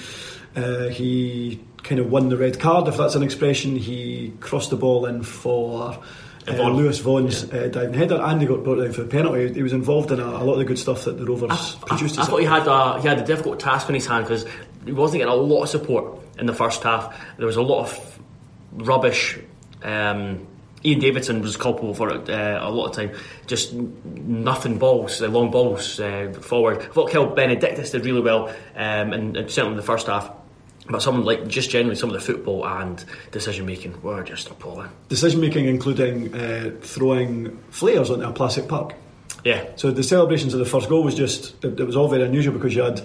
[0.55, 3.75] uh, he kind of won the red card if that's an expression.
[3.75, 5.99] He crossed the ball in for.
[6.45, 6.73] Uh, Vaughan.
[6.73, 9.53] Lewis Vaughan's uh, diving header, and he got brought down for a penalty.
[9.53, 11.87] He was involved in a, a lot of the good stuff that the Rovers I,
[11.87, 12.19] produced.
[12.19, 14.45] I thought he had a he had a difficult task on his hand because
[14.85, 17.17] he wasn't getting a lot of support in the first half.
[17.37, 18.19] There was a lot of
[18.73, 19.39] rubbish.
[19.81, 20.47] Um,
[20.85, 23.11] Ian Davidson was culpable for it uh, a lot of time.
[23.47, 26.79] Just nothing balls, uh, long balls uh, forward.
[26.79, 30.29] I thought Kyle Benedictus did really well, um, and, and certainly in the first half.
[30.89, 34.89] But someone like just generally some of the football and decision making were just appalling.
[35.07, 38.93] decision making, including uh, throwing flares onto a plastic park.
[39.45, 42.23] Yeah, So the celebrations of the first goal was just it, it was all very
[42.23, 43.01] unusual because you had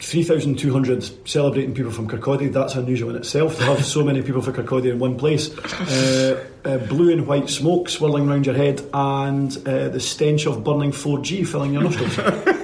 [0.00, 2.52] 3,200 celebrating people from Kirkcaldy.
[2.52, 5.56] That's unusual in itself to have so many people from Kirkcaldy in one place.
[5.58, 10.62] Uh, uh, blue and white smoke swirling around your head, and uh, the stench of
[10.62, 12.16] burning 4G filling your nostrils.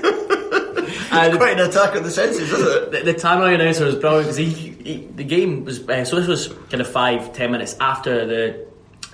[1.26, 3.04] and Quite an attack on the senses, isn't it?
[3.04, 6.28] the, the Tannoy announcer was brilliant because he, he, the game was uh, so this
[6.28, 8.64] was kind of five ten minutes after the.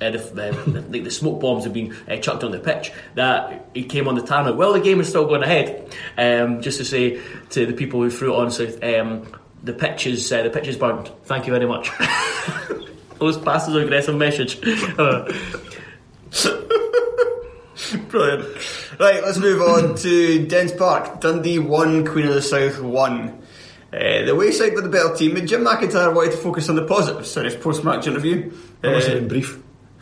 [0.02, 2.90] Uh, the, the, the, the smoke bombs had been uh, chucked on the pitch.
[3.16, 4.56] That he came on the tannoy.
[4.56, 5.94] Well, the game is still going ahead.
[6.16, 9.26] Um, just to say to the people who threw it on, so um,
[9.62, 11.10] the pitch is uh, the pitch is burnt.
[11.24, 11.90] Thank you very much.
[13.18, 14.58] Those passes aggressive message.
[14.98, 15.30] Uh,
[18.08, 18.56] Brilliant.
[19.00, 21.20] Right, let's move on to Dens Park.
[21.22, 23.42] Dundee 1, Queen of the South 1.
[23.92, 26.84] Uh, the wayside with the better team, and Jim McIntyre wanted to focus on the
[26.84, 28.52] positives in his post match interview.
[28.84, 29.58] I must have Uh, been brief.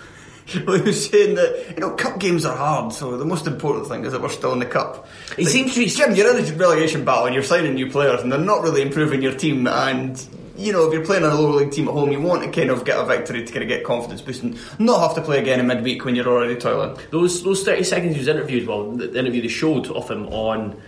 [0.67, 3.87] well, he was saying that you know cup games are hard, so the most important
[3.87, 5.07] thing is that we're still in the cup.
[5.37, 6.15] He seems to be- Jim.
[6.17, 9.23] You're in a relegation battle, and you're signing new players, and they're not really improving
[9.23, 9.67] your team.
[9.69, 10.19] And
[10.59, 12.51] you know if you're playing on a lower league team at home, you want to
[12.51, 15.38] kind of get a victory to kind of get confidence boosting, not have to play
[15.38, 16.99] again in midweek when you're already toiling.
[17.11, 18.66] those those thirty seconds he was interviewed.
[18.66, 20.81] Well, the, interview they showed of him on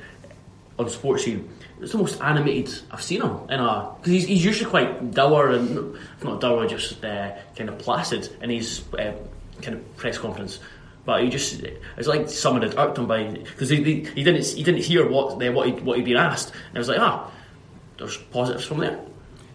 [0.78, 1.46] on Sportscene.
[1.76, 5.12] It was the most animated I've seen him in a because he's, he's usually quite
[5.12, 9.12] dour and not dour, just uh, kind of placid in his uh,
[9.62, 10.58] kind of press conference.
[11.06, 11.62] But he just
[11.96, 15.08] it's like someone had irked him by because he, he, he didn't he didn't hear
[15.08, 17.30] what they, what he what he'd been asked and it was like ah
[18.00, 18.98] there's positives from there.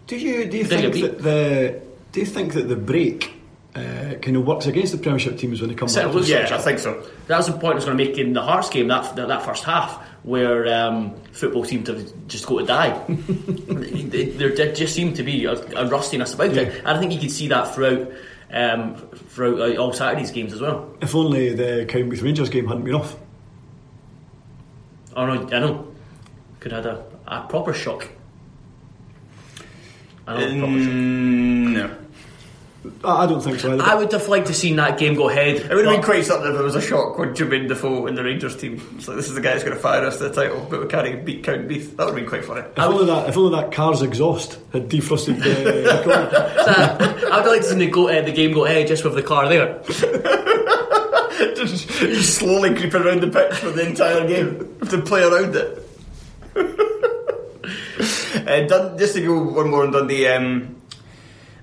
[0.06, 1.80] Do you do you think that the
[2.12, 3.32] do you think that the break
[3.74, 6.28] uh, kind of works against the Premiership teams when they come Certainly back?
[6.30, 6.56] looks Yeah.
[6.56, 7.04] I think so.
[7.26, 9.28] That was the point I was going to make in the Hearts game that that,
[9.28, 12.90] that first half where um, football seemed to just go to die.
[13.08, 17.12] there there did just seem to be a, a rustiness about it, and I think
[17.12, 18.10] you could see that throughout
[18.52, 18.96] um,
[19.28, 20.96] throughout uh, all Saturday's games as well.
[21.00, 23.16] If only the Cowdenbeath Rangers game hadn't been off.
[25.14, 25.92] Oh no, I know,
[26.60, 28.08] could have had a, a proper shock.
[30.26, 30.72] I know, a proper.
[30.72, 31.96] Mm, no.
[33.04, 33.82] I I don't think so either.
[33.82, 35.56] I would have liked to seen that game go ahead.
[35.56, 38.14] It would have been quite something if it was a shock when Jermaine Defoe in
[38.14, 38.80] the Rangers team.
[38.96, 40.80] It's like, this is the guy who's going to fire us to the title, but
[40.80, 41.96] we can't even beat Cowdenbeath.
[41.96, 42.60] That would have been quite funny.
[42.60, 45.50] if, only that, if only that car's exhaust had defrosted the,
[45.82, 46.30] the corner.
[47.32, 49.22] I would like to see the, go, uh, the game go ahead just with the
[49.22, 49.82] car there.
[51.54, 55.82] just, just slowly creeping around the pitch for the entire game to play around it.
[58.46, 60.76] uh, Dun- just to go one more on Dundee, um,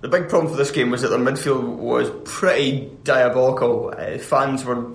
[0.02, 3.94] the big problem for this game was that their midfield was pretty diabolical.
[3.98, 4.92] Uh, fans were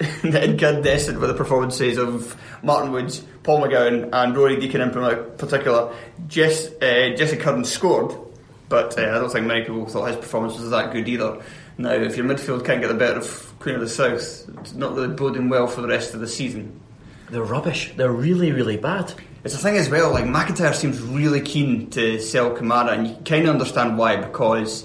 [0.22, 5.94] incandescent with the performances of Martin Woods, Paul McGowan, and Roarie Deacon in particular.
[6.28, 8.14] Jess, uh, Jesse Curran scored,
[8.68, 11.42] but uh, I don't think many people thought his performance was that good either.
[11.78, 14.94] Now, if your midfield can't get the better of Queen of the South, it's not
[14.94, 16.80] really boding well for the rest of the season.
[17.30, 17.92] They're rubbish.
[17.96, 19.12] They're really, really bad.
[19.46, 23.14] It's a thing as well, like McIntyre seems really keen to sell Kamara, and you
[23.24, 24.84] kind of understand why because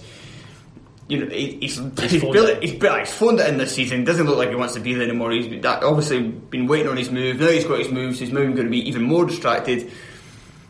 [1.08, 2.62] you know he, he's he's, phoned barely- it.
[2.62, 4.04] he's, he's phoned it in this season.
[4.04, 5.32] Doesn't look like he wants to be there anymore.
[5.32, 7.40] He's been, obviously been waiting on his move.
[7.40, 8.20] Now he's got his moves.
[8.20, 9.92] His move going to be even more distracted.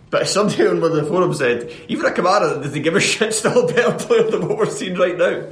[0.10, 3.01] But somebody on one of the forums said, even a Kamara, does he give a
[3.01, 3.34] shit?
[3.34, 5.49] Still a better player than what we're seeing right now.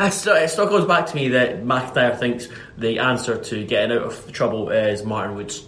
[0.00, 4.32] It still goes back to me that McIntyre thinks the answer to getting out of
[4.32, 5.66] trouble is Martin Woods.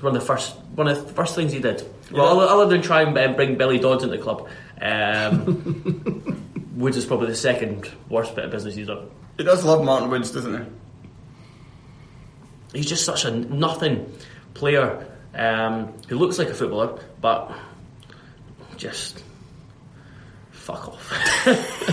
[0.00, 1.86] One of the first, one of the first things he did.
[2.10, 4.48] Well, other, other than try and uh, bring Billy Dodds into the club,
[4.80, 9.10] um, Woods is probably the second worst bit of business he's done.
[9.36, 10.58] He does love Martin Woods, doesn't
[12.72, 12.78] he?
[12.78, 14.10] He's just such a nothing
[14.54, 17.52] player um, who looks like a footballer, but
[18.76, 19.22] just
[20.50, 21.46] fuck off.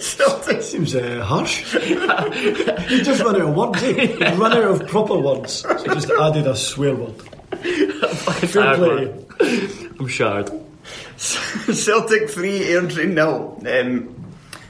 [0.00, 0.62] Celtic.
[0.62, 1.74] Seems uh, harsh.
[1.74, 4.02] you just run out of words, eh?
[4.02, 5.52] You run out of proper words.
[5.52, 7.20] So just added a swear word.
[7.52, 9.26] Fair play.
[9.98, 10.50] I'm shattered.
[11.16, 13.58] Celtic 3, Airdrie nil.
[13.66, 14.16] Um,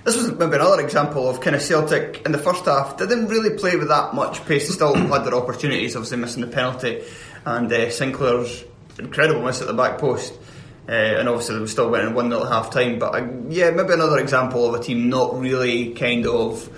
[0.04, 3.56] this was maybe another example of kind of Celtic in the first half didn't really
[3.58, 4.66] play with that much pace.
[4.66, 7.04] They still had their opportunities, obviously missing the penalty,
[7.44, 8.64] and uh, Sinclair's
[8.98, 10.34] incredible miss at the back post.
[10.88, 12.98] Uh, and obviously they still went in 1 0 at half time.
[12.98, 16.68] But uh, yeah, maybe another example of a team not really kind of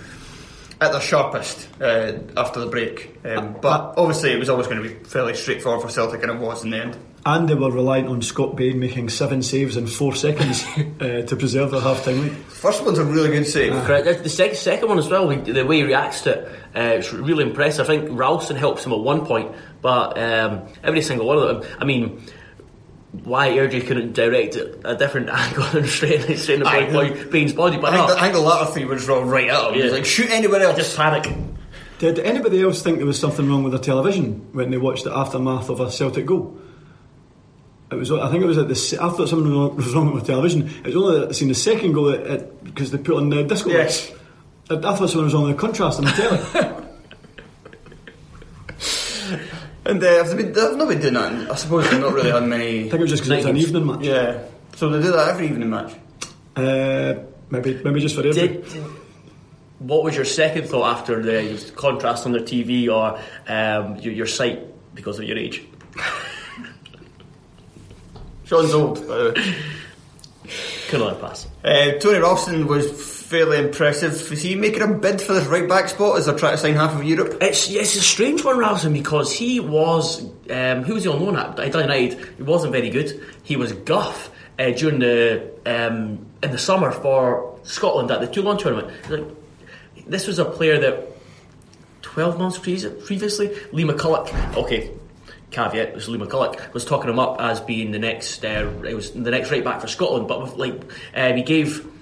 [0.83, 3.17] at their sharpest uh, after the break.
[3.25, 6.39] Um, but obviously it was always going to be fairly straightforward for Celtic, and it
[6.39, 6.97] was in the end.
[7.25, 10.65] And they were reliant on Scott Bain making seven saves in four seconds
[10.99, 12.33] uh, to preserve their half time lead.
[12.33, 13.71] First one's a really good save.
[13.85, 14.23] Correct.
[14.23, 17.13] The second, second one as well, the, the way he reacts to it, uh, it's
[17.13, 17.89] really impressive.
[17.89, 21.77] I think Ralston helps him at one point, but um, every single one of them,
[21.79, 22.21] I mean,
[23.23, 26.91] why Airdrie couldn't direct it a different angle and straighten, straighten the Aye.
[26.91, 29.23] boy, Bain's body, but I think, no, the, I think the latter three was all
[29.23, 29.73] right at him.
[29.75, 30.77] He was like, shoot anywhere else.
[30.77, 31.31] just panic.
[31.99, 35.15] Did anybody else think there was something wrong with their television when they watched the
[35.15, 36.57] aftermath of a Celtic goal?
[37.91, 38.11] It was.
[38.11, 38.75] I think it was at the.
[38.75, 40.67] se- I thought something was wrong with the television.
[40.67, 42.11] It was only that seen the second goal
[42.63, 44.09] because they put on the disco Yes.
[44.09, 44.21] lights.
[44.71, 46.75] I, I thought something was wrong with the contrast on the telly.
[49.85, 51.51] And uh, have they been, they've not been doing that.
[51.51, 52.79] I suppose they've not really had many.
[52.79, 54.01] I think it was just because it was an evening match.
[54.01, 54.43] Yeah.
[54.75, 55.93] So they do that every evening match.
[56.55, 57.15] Uh,
[57.49, 58.33] maybe, maybe just for Airdrie.
[58.33, 58.65] Did,
[59.79, 63.19] what was your second thought after the contrast on their TV or
[63.51, 64.61] um, your, your sight
[64.95, 65.63] because of your age?
[68.45, 69.55] Sean's old, by the way.
[70.87, 71.47] Couldn't let it pass.
[71.63, 72.91] Uh, Tony Ralston was
[73.33, 74.31] fairly impressive.
[74.31, 76.75] Is he making a bid for this right back spot as they're trying to sign
[76.75, 77.39] half of Europe?
[77.41, 81.35] It's it's a strange one, Ralston, because he was um, who was he on loan
[81.35, 81.55] at?
[81.55, 82.35] Dundee United.
[82.37, 83.25] He wasn't very good.
[83.41, 88.59] He was guff uh, during the um, in the summer for Scotland at the Toulon
[88.59, 89.35] tournament.
[90.05, 91.07] This was a player that
[92.03, 94.31] twelve months pre- previously, Lee McCulloch.
[94.55, 94.91] Okay.
[95.49, 98.45] Caveat: was Lee McCulloch was talking him up as being the next.
[98.45, 100.83] Uh, it was the next right back for Scotland, but with like
[101.15, 101.92] um, he gave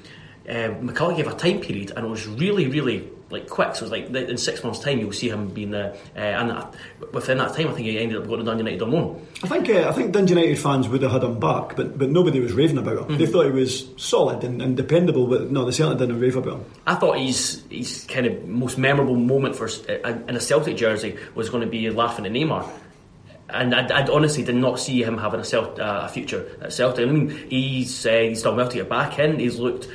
[0.48, 3.76] uh, McCulloch gave a time period, and it was really, really like quick.
[3.76, 5.92] So it was like in six months' time, you'll see him being the.
[6.16, 6.72] Uh, and uh,
[7.14, 9.28] within that time, I think he ended up going to Dundee United on loan.
[9.44, 12.10] I think uh, I think Dundee United fans would have had him back, but but
[12.10, 13.04] nobody was raving about him.
[13.04, 13.18] Mm-hmm.
[13.18, 16.60] They thought he was solid and, and dependable, but no, they certainly didn't rave about
[16.60, 16.66] him.
[16.86, 21.18] I thought his his kind of most memorable moment for uh, in a Celtic jersey
[21.36, 22.68] was going to be laughing at Neymar.
[23.50, 26.72] And I, I honestly did not see him having a, Celt, uh, a future at
[26.72, 27.06] Celtic.
[27.06, 29.40] I mean, he's uh, he's done well to get back in.
[29.40, 29.90] He's looked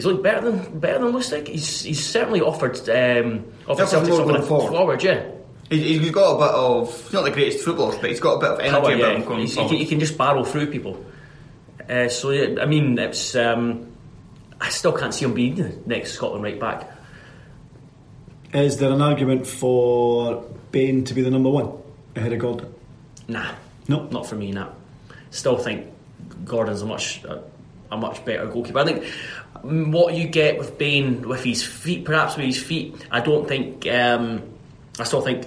[0.00, 1.48] he's looked better than better than Lustig.
[1.48, 4.70] He's he's certainly offered um, offered Celtic more something going forward.
[4.72, 5.02] forward.
[5.02, 5.30] Yeah,
[5.68, 8.40] He, he's got a bit of, he's not the greatest footballer, but he's got a
[8.40, 9.68] bit of energy Power, about him going he, forward.
[9.70, 11.04] can, he can just barrel through people.
[11.88, 13.92] Uh, so yeah, I mean, it's um,
[14.60, 16.88] I still can't see him being the next Scotland right back.
[18.52, 21.72] Is there an argument for Bain to be the number one
[22.16, 22.74] ahead of Gordon?
[23.28, 23.52] Nah,
[23.86, 24.08] No.
[24.10, 24.50] not for me.
[24.50, 24.70] Nah,
[25.30, 25.86] still think
[26.44, 27.42] Gordon's a much a,
[27.90, 28.78] a much better goalkeeper.
[28.78, 29.04] I think
[29.62, 33.86] what you get with Bain with his feet, perhaps with his feet, I don't think.
[33.86, 34.42] Um,
[34.98, 35.46] I still think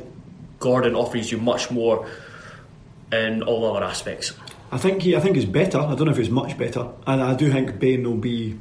[0.60, 2.08] Gordon offers you much more
[3.12, 4.34] in all other aspects.
[4.72, 5.80] I think he, I think he's better.
[5.80, 8.58] I don't know if he's much better, and I do think Bain will be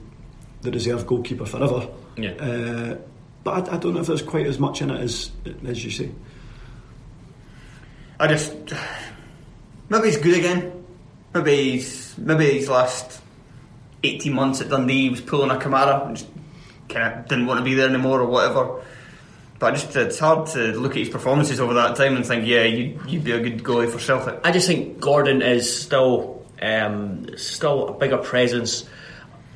[0.61, 1.89] the reserve goalkeeper forever.
[2.17, 2.33] Yeah.
[2.33, 2.99] Uh,
[3.45, 5.31] but I, I don't know if there's quite as much in it as
[5.67, 6.11] as you say.
[8.21, 8.55] I just
[9.89, 10.85] maybe he's good again.
[11.35, 13.21] Maybe he's maybe his last
[14.03, 16.29] eighteen months at Dundee he was pulling a Kamara and just
[16.89, 18.83] kind of didn't want to be there anymore or whatever.
[19.59, 22.47] But I just it's hard to look at his performances over that time and think,
[22.47, 24.41] yeah, you you'd be a good goalie for Celtic.
[24.45, 28.89] I just think Gordon is still um, still a bigger presence.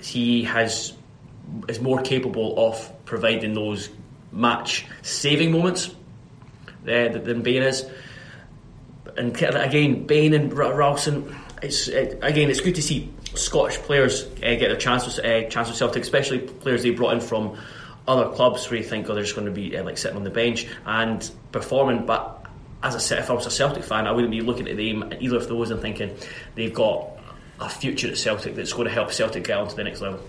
[0.00, 0.92] He has
[1.68, 3.88] is more capable of providing those
[4.30, 5.88] match saving moments
[6.82, 7.84] uh, than Bain is.
[9.16, 11.34] And again, Bain and Ralston.
[11.62, 15.48] It's it, again, it's good to see Scottish players uh, get their chance with uh,
[15.48, 17.56] chance with Celtic, especially players they brought in from
[18.08, 20.24] other clubs where you think, oh, they're just going to be uh, like sitting on
[20.24, 22.06] the bench and performing.
[22.06, 22.44] But
[22.82, 25.36] as I if I was a Celtic fan, I wouldn't be looking at them either
[25.36, 26.16] of those and thinking
[26.54, 27.10] they've got
[27.60, 30.20] a future at Celtic that's going to help Celtic get on to the next level.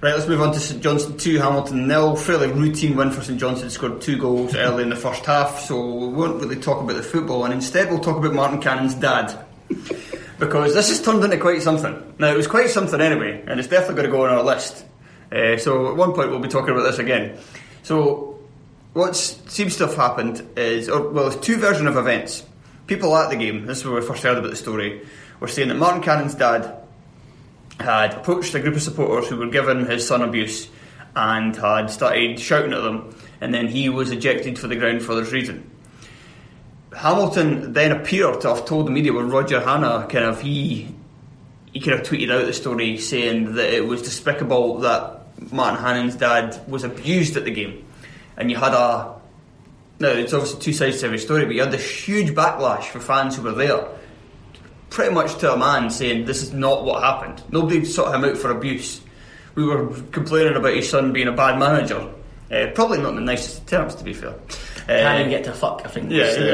[0.00, 2.16] Right, let's move on to St Johnstone 2, Hamilton nil.
[2.16, 5.94] Fairly routine win for St Johnstone, scored two goals early in the first half, so
[5.94, 9.44] we won't really talk about the football, and instead we'll talk about Martin Canning's dad.
[10.38, 12.14] because this has turned into quite something.
[12.18, 14.84] Now, it was quite something anyway, and it's definitely going to go on our list.
[15.30, 17.38] Uh, so at one point we'll be talking about this again.
[17.82, 18.38] So,
[18.92, 22.44] what seems to have happened is, or, well, there's two versions of events.
[22.86, 25.06] People at the game, this is where we first heard about the story,
[25.40, 26.76] were saying that Martin Canning's dad
[27.80, 30.68] had approached a group of supporters who were giving his son abuse
[31.16, 35.14] and had started shouting at them, and then he was ejected for the ground for
[35.14, 35.70] this reason.
[36.94, 40.94] Hamilton then appeared to have told the media when Roger Hanna kind of he
[41.72, 45.20] he kind of tweeted out the story saying that it was despicable that
[45.50, 47.84] Martin Canning's dad was abused at the game,
[48.36, 49.14] and you had a
[50.00, 53.00] now it's obviously two sides to every story, but you had this huge backlash for
[53.00, 53.86] fans who were there,
[54.90, 57.42] pretty much to a man saying this is not what happened.
[57.50, 59.00] Nobody sought him out for abuse.
[59.54, 62.08] We were complaining about his son being a bad manager,
[62.50, 64.34] uh, probably not in the nicest terms, to be fair.
[64.84, 66.10] Uh, Canning get to fuck, I think.
[66.10, 66.44] yeah, was, yeah.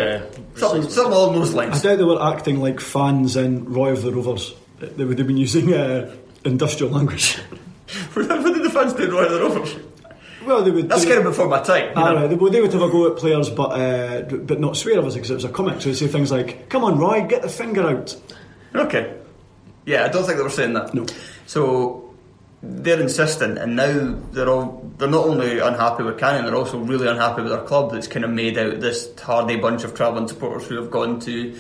[0.55, 1.83] uh, Something, something along those I lines.
[1.83, 4.55] doubt they were acting like fans in Roy of the Rovers.
[4.81, 6.15] They would have been using uh,
[6.45, 7.37] industrial language.
[8.13, 9.77] what did the fans do right the Rovers?
[10.47, 10.89] well, they would.
[10.89, 11.87] That's they kind would, of before my time.
[11.89, 12.17] you Ah, know.
[12.21, 14.99] right, they, would- they would have a go at players, but uh, but not swear
[14.99, 15.81] obviously because it was a comic.
[15.81, 18.15] So they say things like, "Come on, Roy, get the finger out."
[18.75, 19.15] Okay.
[19.87, 20.93] Yeah, I don't think they were saying that.
[20.95, 21.07] No.
[21.47, 22.08] So
[22.63, 27.07] they're insistent, and now they're all they're not only unhappy with Canning, they're also really
[27.07, 30.67] unhappy with their club that's kind of made out this hardy bunch of travelling supporters
[30.67, 31.57] who have gone to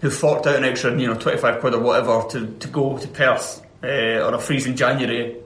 [0.00, 2.98] who forked out an extra you know twenty five quid or whatever to, to go
[2.98, 5.36] to Perth uh, on a freezing January,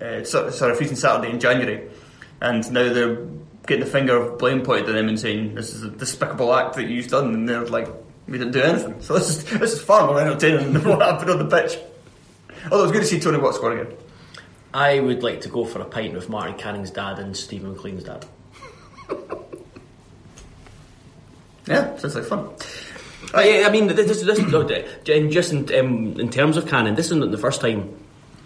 [0.00, 1.88] uh, so- sorry, freezing Saturday in January,
[2.42, 3.26] and now they're
[3.66, 6.74] getting the finger of blame pointed at them and saying this is a despicable act
[6.74, 7.88] that you've done, and they're like
[8.28, 8.94] we didn't do anything.
[9.00, 11.78] So this is this is far more entertaining than what happened on the pitch.
[12.64, 13.94] Although it was good to see Tony Watt score again.
[14.74, 18.02] I would like to go for a pint with Martin Canning's dad and Stephen McLean's
[18.02, 18.26] dad.
[21.66, 22.50] Yeah, sounds like fun.
[23.34, 26.94] Uh, yeah, I mean, this, this, no, and just in, um, in terms of Canning,
[26.94, 27.96] this isn't the first time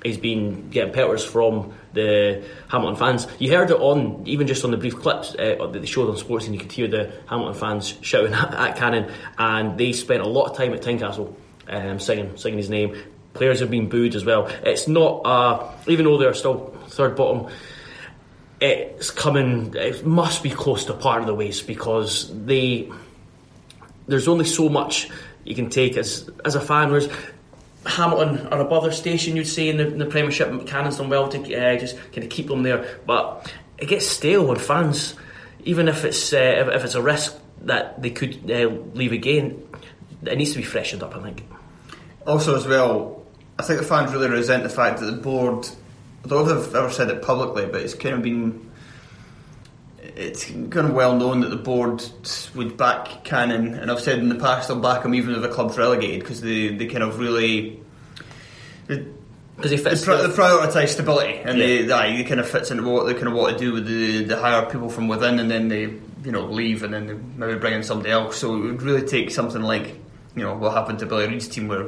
[0.05, 3.27] he's been getting pelters from the Hamilton fans.
[3.41, 6.17] You heard it on, even just on the brief clips uh, that they showed on
[6.17, 10.23] Sports, and you could hear the Hamilton fans shouting at, at Canning, and they spent
[10.23, 11.35] a lot of time at Tynecastle
[11.69, 12.97] um, singing, singing his name.
[13.35, 14.49] Players have been booed as well.
[14.65, 17.53] It's not, even though they're still third bottom,
[18.61, 22.91] it's coming, it must be close to part of the ways because they
[24.09, 25.09] there's only so much
[25.45, 26.91] you can take as as a fan.
[26.91, 27.09] Whereas
[27.87, 30.67] Hamilton are above their station, you'd say in the, in the Premiership.
[30.67, 34.47] Canning's done well to uh, just kind of keep them there, but it gets stale
[34.47, 35.15] when fans,
[35.65, 39.63] even if it's uh, if, if it's a risk that they could uh, leave again,
[40.23, 41.15] it needs to be freshened up.
[41.15, 41.45] I think.
[42.29, 43.23] Also, as well,
[43.59, 45.67] I think the fans really resent the fact that the board,
[46.25, 48.71] although they've ever said it publicly, but it's kind of been.
[50.15, 52.03] It's kind of well known that the board
[52.55, 55.49] would back Canning, and I've said in the past they'll back him even if the
[55.49, 57.81] club's relegated because they, they kind of really.
[58.87, 59.05] They,
[59.57, 60.05] Because he They, fits.
[60.05, 61.97] pri- the- they prioritise stability, and they, Yeah.
[61.97, 64.25] aye, they kind of fits into what they kind of want to do with the,
[64.25, 65.83] the hire people from within, and then they
[66.25, 68.37] you know leave, and then they maybe bring in somebody else.
[68.37, 69.97] So it would really take something like
[70.37, 71.87] you know what happened to Billy Reid's team, where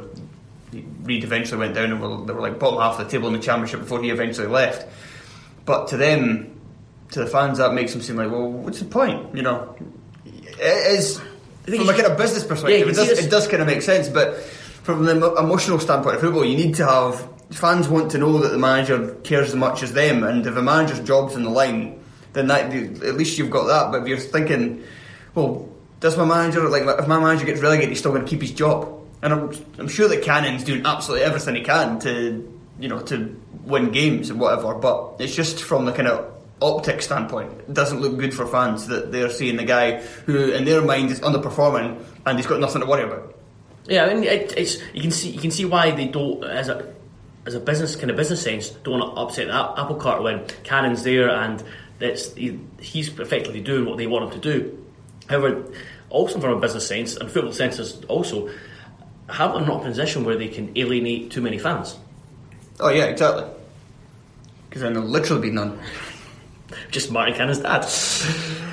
[0.72, 3.34] Reid eventually went down and were, they were like bottom half of the table in
[3.34, 4.86] the championship before he eventually left.
[5.64, 6.60] But to them,
[7.10, 9.34] to the fans, that makes them seem like, well, what's the point?
[9.34, 9.76] You know,
[10.24, 11.20] it is
[11.64, 12.80] from a kind of business perspective.
[12.80, 16.20] you it, does, it does kind of make sense, but from the emotional standpoint of
[16.20, 19.82] football, you need to have fans want to know that the manager cares as much
[19.82, 22.02] as them, and if a manager's job's in the line,
[22.32, 23.90] then that at least you've got that.
[23.90, 24.84] But if you're thinking,
[25.34, 25.68] well,
[25.98, 28.52] does my manager like if my manager gets relegated, he's still going to keep his
[28.52, 28.99] job?
[29.22, 33.40] And I'm, I'm sure that Canning's doing absolutely everything he can to you know to
[33.64, 34.74] win games and whatever.
[34.74, 38.86] But it's just from the kind of optic standpoint, it doesn't look good for fans
[38.88, 42.80] that they're seeing the guy who, in their mind, is underperforming and he's got nothing
[42.82, 43.34] to worry about.
[43.86, 46.68] Yeah, I mean, it, it's you can see you can see why they don't as
[46.68, 46.94] a
[47.46, 50.46] as a business kind of business sense don't want to upset the apple cart when
[50.62, 51.64] Canning's there and
[51.98, 54.86] that's he, he's effectively doing what they want him to do.
[55.28, 55.64] However,
[56.10, 58.50] also from a business sense and football sense is also
[59.30, 61.96] Hamilton are not in a position where they can alienate too many fans.
[62.78, 63.44] Oh yeah, exactly.
[64.68, 65.78] Because then there'll literally be none.
[66.90, 67.86] Just Martin Canning's dad.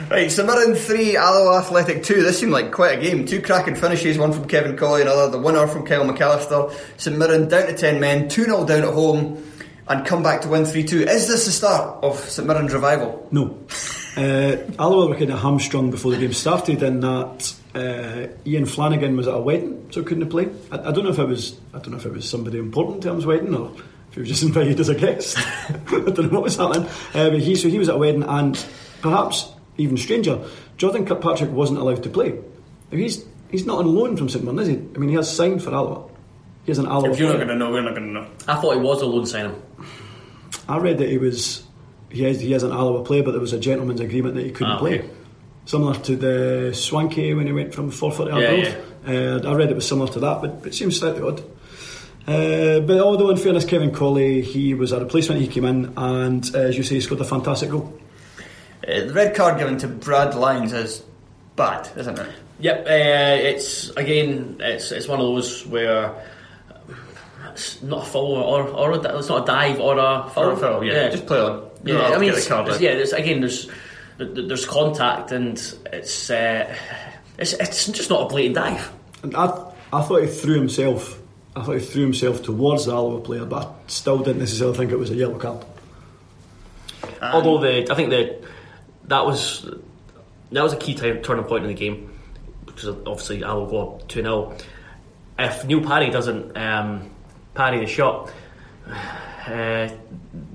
[0.10, 2.22] Right, St Mirren 3, Alloa Athletic 2.
[2.22, 3.26] This seemed like quite a game.
[3.26, 6.74] Two cracking finishes, one from Kevin Colley, another the winner from Kyle McAllister.
[6.97, 9.43] St Mirren down to 10 men, 2 0 down at home,
[9.88, 11.01] and come back to win 3 2.
[11.01, 13.28] Is this the start of St Mirren's revival?
[13.32, 13.58] No.
[14.18, 19.15] Uh, Alloa were kind of hamstrung before the game started in that uh, Iain Flannigan
[19.15, 20.49] was at a wedding, so couldn't have played.
[20.72, 23.03] I, I don't know if it was I don't know if it was somebody important
[23.03, 23.72] to him's wedding or
[24.09, 25.38] if he was just invited as a guest.
[25.70, 26.89] I don't know what was happening.
[27.13, 28.65] Uh, but he so he was at a wedding and
[29.01, 30.43] perhaps even stranger,
[30.78, 32.32] Jordan Kirkpatrick wasn't allowed to play.
[32.32, 34.78] Now, He's he's not on loan from St Mirren, is he?
[34.95, 36.09] I mean, he has signed for Alloa.
[36.65, 37.11] He has an Alloa.
[37.11, 38.28] If you're not going to know, we're not going to know.
[38.47, 39.61] I thought he was a loan signing.
[40.68, 41.66] I read that he was
[42.10, 44.51] he has he has an Alloa player, but there was a gentleman's agreement that he
[44.51, 44.99] couldn't Ah, play.
[44.99, 45.10] okay.
[45.66, 49.43] Similar to the Swankie when he went from Forfar to Yeah, Arbroath.
[49.45, 51.39] Uh, I read it was similar to that, but, but it seems slightly odd.
[52.28, 55.39] Uh, but although in fairness, Kevin Colley, he was a replacement.
[55.41, 57.97] He came in and, uh, as you say, he scored a fantastic goal.
[58.88, 61.03] Uh, the red card given to Brad Lyons is
[61.55, 62.30] bad, isn't it?
[62.60, 66.14] Yep, uh, it's again, it's it's one of those where
[67.51, 70.45] it's not a foul or or a, it's not a dive or a foul.
[70.45, 71.10] Or a foul, yeah.
[71.10, 71.66] Just play on.
[71.88, 73.65] You don't Yeah, I mean, get the it's, card it's- yeah, there's, again, there's
[74.17, 75.57] th- th- there's contact and
[75.93, 76.75] it's uh,
[77.38, 78.91] it's it's just not a blatant dive.
[79.23, 79.45] And I,
[79.93, 81.19] I thought he threw himself.
[81.55, 84.91] I thought he threw himself towards the Alloa player, but I still didn't necessarily think
[84.91, 85.65] it was a yellow card.
[87.21, 88.41] Although the I think that
[89.05, 89.65] that was
[90.51, 92.13] that was a key time, turning point in the game
[92.65, 94.55] because obviously I will go up two 0
[95.39, 97.09] If Neil Parry doesn't um,
[97.55, 98.31] parry the shot,
[99.47, 99.89] uh,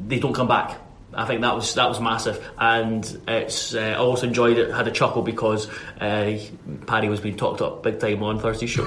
[0.06, 0.78] they don't come back.
[1.14, 3.74] I think that was that was massive, and it's.
[3.74, 4.70] Uh, I also enjoyed it.
[4.70, 5.68] Had a chuckle because
[6.00, 6.38] uh,
[6.86, 8.84] Parry was being talked up big time on Thursday's show.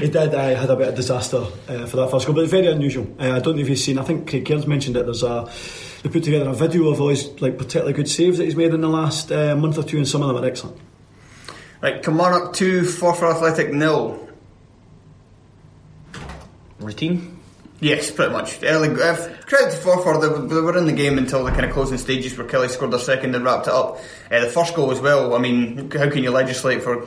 [0.00, 0.34] He did.
[0.34, 1.36] I had a bit of disaster
[1.68, 3.06] uh, for that first goal, but it's very unusual.
[3.18, 3.98] Uh, I don't know if you've seen.
[3.98, 5.04] I think Craig Cairns mentioned it.
[5.04, 5.48] There's a
[6.02, 8.74] they put together a video of all his like particularly good saves that he's made
[8.74, 10.78] in the last uh, month or two, and some of them are excellent.
[11.82, 14.28] Right, Kilmarnock 2, Forfar Athletic nil.
[16.80, 17.35] Routine.
[17.80, 18.62] Yes, pretty much.
[18.62, 19.16] Early, uh,
[19.46, 22.36] credit to Forfar, they, they were in the game until the kind of closing stages
[22.36, 23.98] where Kelly scored their second and wrapped it up.
[24.30, 27.06] Uh, the first goal as well, I mean, how can you legislate for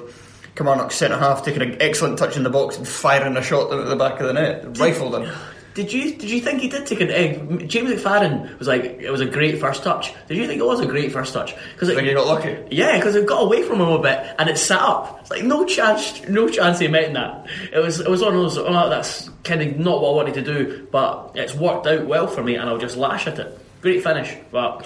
[0.56, 3.88] Kilmarnock's centre half taking an excellent touch in the box and firing a shot at
[3.88, 4.78] the back of the net?
[4.78, 5.36] Rifled him.
[5.74, 7.70] Did you did you think he did take an egg?
[7.70, 10.14] James McFadden was like it was a great first touch.
[10.28, 11.56] Did you think it was a great first touch?
[11.74, 12.58] Because think he got lucky?
[12.72, 15.20] Yeah, because it got away from him a bit and it sat up.
[15.22, 17.46] It's like no chance, no chance he met that.
[17.72, 18.58] It was it was one of those.
[18.58, 22.28] Oh, that's kind of not what I wanted to do, but it's worked out well
[22.28, 23.60] for me, and I'll just lash at it.
[23.82, 24.86] Great finish, but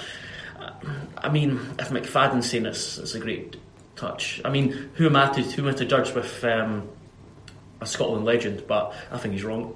[1.18, 3.56] I mean, if McFadden's saying it's it's a great
[3.96, 4.42] touch.
[4.44, 6.90] I mean, who am I to who am I to judge with um,
[7.80, 8.66] a Scotland legend?
[8.68, 9.76] But I think he's wrong.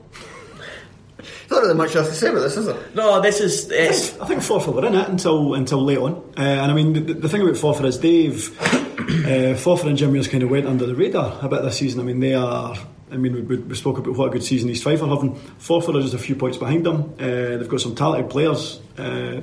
[1.50, 2.78] Not really much else to say about this, is there?
[2.94, 6.42] No, this is it's, I think Forfar were in it until until late on, uh,
[6.42, 10.28] and I mean the, the thing about Forfar is Dave, uh, Forfar and Jim Mears
[10.28, 12.00] kind of went under the radar a bit this season.
[12.00, 12.76] I mean they are.
[13.10, 15.36] I mean we, we, we spoke about what a good season East Fife are having.
[15.60, 17.16] Forfar are just a few points behind them.
[17.20, 19.42] Uh, they've got some talented players uh,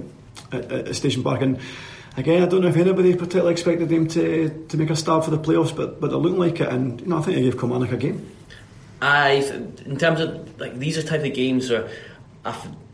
[0.53, 1.59] at, at Station Park and.
[2.17, 5.33] Again, I don't know if anybody particularly expected them to, to make a start for
[5.33, 7.59] the playoffs, but but they're looking like it, and you know I think they gave
[7.59, 8.34] Kilmarnock a game.
[9.05, 9.33] I
[9.85, 11.89] in terms of like these are type of games where
[12.45, 12.53] I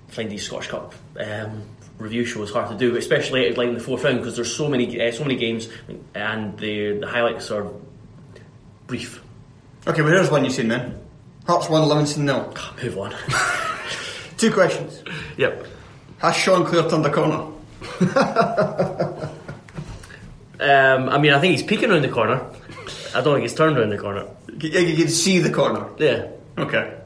[0.09, 1.63] find these Scottish Cup um,
[1.99, 5.01] review shows hard to do, especially like in the fourth round because there's so many
[5.01, 5.69] uh, so many games
[6.15, 7.71] and the the highlights are
[8.89, 9.23] brief.
[9.87, 10.99] Okay, well, here's one you've seen then.
[11.47, 12.55] Hearts 1, Livingston nil.
[12.83, 13.15] Move on.
[14.37, 15.03] Two questions.
[15.39, 15.67] yep.
[16.19, 17.47] Has Sean Clare turned a corner?
[20.61, 22.45] Um, I mean, I think he's peeking around the corner.
[23.15, 24.27] I don't think he's turned around the corner.
[24.61, 25.89] You, you can see the corner.
[25.99, 26.29] Yeah.
[26.59, 26.97] Okay.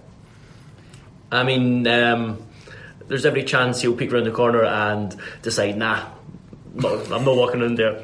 [1.31, 2.39] I mean, um,
[3.09, 6.07] there's every chance he'll peek around the corner and decide, nah,
[6.77, 8.03] I'm not walking in there.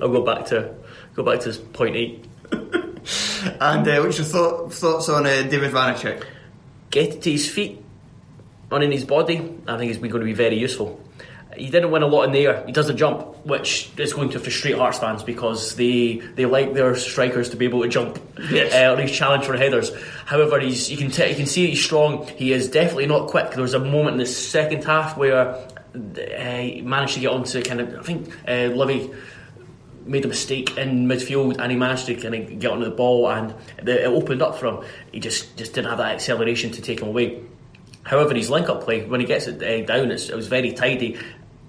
[0.00, 0.74] I'll go back to
[1.14, 2.24] go back to point eight.
[3.60, 6.24] And uh, what's your thought, thoughts on uh, David Vaněček?
[6.90, 7.80] Get to his feet,
[8.72, 9.36] on in his body.
[9.68, 11.00] I think he's been going to be very useful.
[11.56, 12.62] He didn't win a lot in the air.
[12.66, 16.74] He does the jump, which is going to frustrate Hearts fans because they, they like
[16.74, 18.18] their strikers to be able to jump
[18.50, 18.72] Yes.
[18.74, 19.90] uh, or he's challenged for headers.
[20.26, 22.26] However, he's you can t- you can see he's strong.
[22.36, 23.50] He is definitely not quick.
[23.52, 25.54] There was a moment in the second half where
[25.94, 29.10] uh, he managed to get onto kind of I think uh, Livy
[30.04, 33.28] made a mistake in midfield and he managed to kind of get onto the ball
[33.28, 33.52] and
[33.82, 34.84] the, it opened up for him.
[35.10, 37.42] He just just didn't have that acceleration to take him away.
[38.04, 41.18] However, his link-up play when he gets it uh, down, it's, it was very tidy.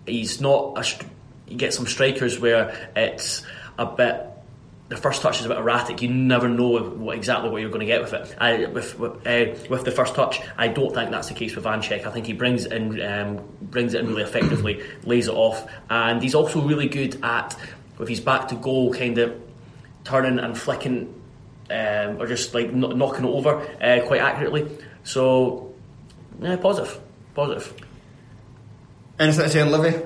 [0.07, 0.77] He's not.
[0.77, 1.05] A,
[1.47, 3.43] you get some strikers where it's
[3.77, 4.23] a bit.
[4.89, 6.01] The first touch is a bit erratic.
[6.01, 8.35] You never know what, exactly what you're going to get with it.
[8.39, 11.65] I, with with, uh, with the first touch, I don't think that's the case with
[11.65, 12.05] Van Check.
[12.05, 16.21] I think he brings in um, brings it in really effectively, lays it off, and
[16.23, 17.55] he's also really good at
[17.97, 19.35] with his back to goal, kind of
[20.05, 21.13] turning and flicking,
[21.69, 24.69] um, or just like kn- knocking it over uh, quite accurately.
[25.03, 25.73] So,
[26.41, 26.99] yeah, positive,
[27.35, 27.73] positive.
[29.19, 29.97] Anything to say on Livy?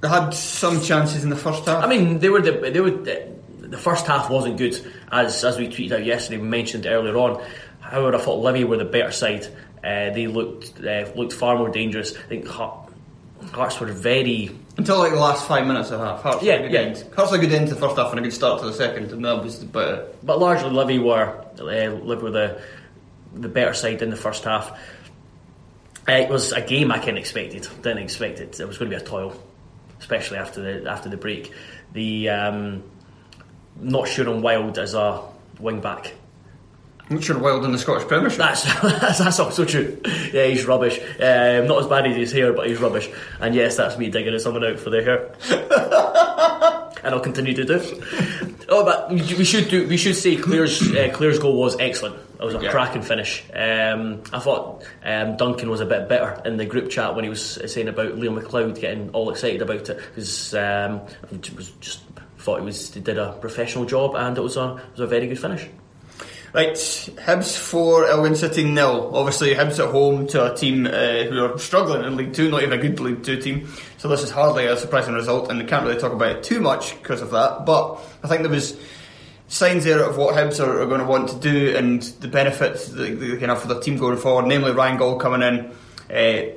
[0.00, 1.82] They had some chances in the first half.
[1.82, 3.28] I mean, they were the they were the,
[3.60, 4.74] the first half wasn't good
[5.10, 6.38] as as we tweeted out yesterday.
[6.40, 7.44] We mentioned earlier on.
[7.80, 9.46] However, I thought Livy were the better side.
[9.78, 12.16] Uh, they looked uh, looked far more dangerous.
[12.16, 12.90] I think Heart-
[13.52, 16.22] Hearts were very Until like the last five minutes of half.
[16.22, 16.80] Hearts Yeah, had a good yeah.
[16.80, 17.04] end.
[17.16, 18.72] Hearts had a good end to the first half and a good start to the
[18.72, 20.26] second, and that was about it.
[20.26, 22.60] but largely Livy were uh, Livy were the
[23.34, 24.78] the better side in the first half.
[26.08, 27.68] Uh, it was a game I kind of expected.
[27.82, 28.58] Didn't expect it.
[28.58, 29.40] It was going to be a toil,
[30.00, 31.52] especially after the after the break.
[31.92, 32.82] The um,
[33.76, 35.22] not sure on Wild as a
[35.60, 36.14] wing back.
[37.10, 38.38] Richard Wild in the Scottish Premiership.
[38.38, 40.00] That's, that's that's also true.
[40.32, 40.98] Yeah, he's rubbish.
[40.98, 43.08] Um, not as bad as his hair, but he's rubbish.
[43.40, 45.34] And yes, that's me digging someone out for their hair.
[47.02, 47.78] and I'll continue to do.
[48.70, 49.86] Oh, but we should do.
[49.88, 52.16] We should say Clare's uh, Clare's goal was excellent.
[52.38, 52.70] It was a Yeah.
[52.70, 53.42] cracking finish.
[53.54, 57.30] Um, I thought um, Duncan was a bit bitter in the group chat when he
[57.30, 61.00] was saying about Leo McLeod getting all excited about it because um,
[61.32, 62.00] I was just
[62.38, 65.06] thought he was he did a professional job and it was a it was a
[65.06, 65.66] very good finish.
[66.54, 69.10] Right, Hibs 4, Elgin City nil.
[69.14, 70.90] Obviously, Hibs at home to a team uh,
[71.24, 73.68] who are struggling in League 2, not even a good League 2 team.
[73.98, 76.60] So this is hardly a surprising result, and we can't really talk about it too
[76.60, 77.66] much because of that.
[77.66, 78.78] But I think there was
[79.48, 82.88] signs there of what Hibs are, are going to want to do and the benefits
[82.88, 85.72] that they can have for their team going forward, namely Ryan Gauld coming in.
[86.08, 86.54] Uh,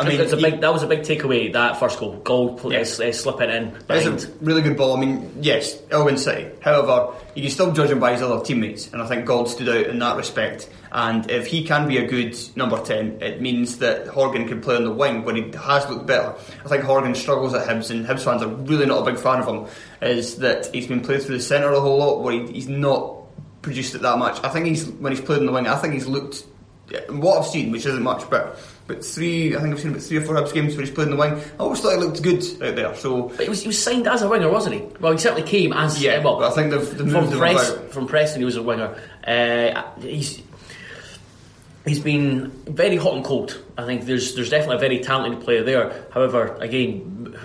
[0.00, 1.52] I mean, It's a he- big, that was a big takeaway.
[1.52, 2.80] That first goal, goal Yeah.
[2.80, 4.24] uh, slipping in behind.
[4.24, 4.96] a really good ball.
[4.96, 6.46] I mean, yes, Elgin City.
[6.60, 9.68] However, you can still judge him by his other teammates, and I think Gauld stood
[9.68, 10.68] out in that respect.
[10.92, 14.74] And if he can be a good number 10, it means that Horgan can play
[14.76, 16.34] on the wing when he has looked better.
[16.64, 19.40] I think Horgan struggles at Hibs, and Hibs fans are really not a big fan
[19.40, 19.66] of him,
[20.02, 23.16] is that he's been played through the centre a whole lot where he, he's not
[23.62, 24.42] produced it that much.
[24.42, 26.44] I think he's when he's played on the wing, I think he's looked,
[27.10, 28.58] what I've seen, which isn't much, but.
[28.90, 31.04] But three, I think I've seen about three or four Hibs games where he's played
[31.06, 31.34] in the wing.
[31.34, 32.92] I always thought he looked good out there.
[32.96, 34.82] So But he was, he was signed as a winger, wasn't he?
[34.98, 36.40] Well, he certainly came as Yeah, well.
[36.40, 38.96] but I think they've- they've from moved him Press, from Preston, he was a winger.
[39.24, 40.42] Uh, he's
[41.86, 43.62] he's been very hot and cold.
[43.78, 46.06] I think there's there's definitely a very talented player there.
[46.12, 47.36] However, again,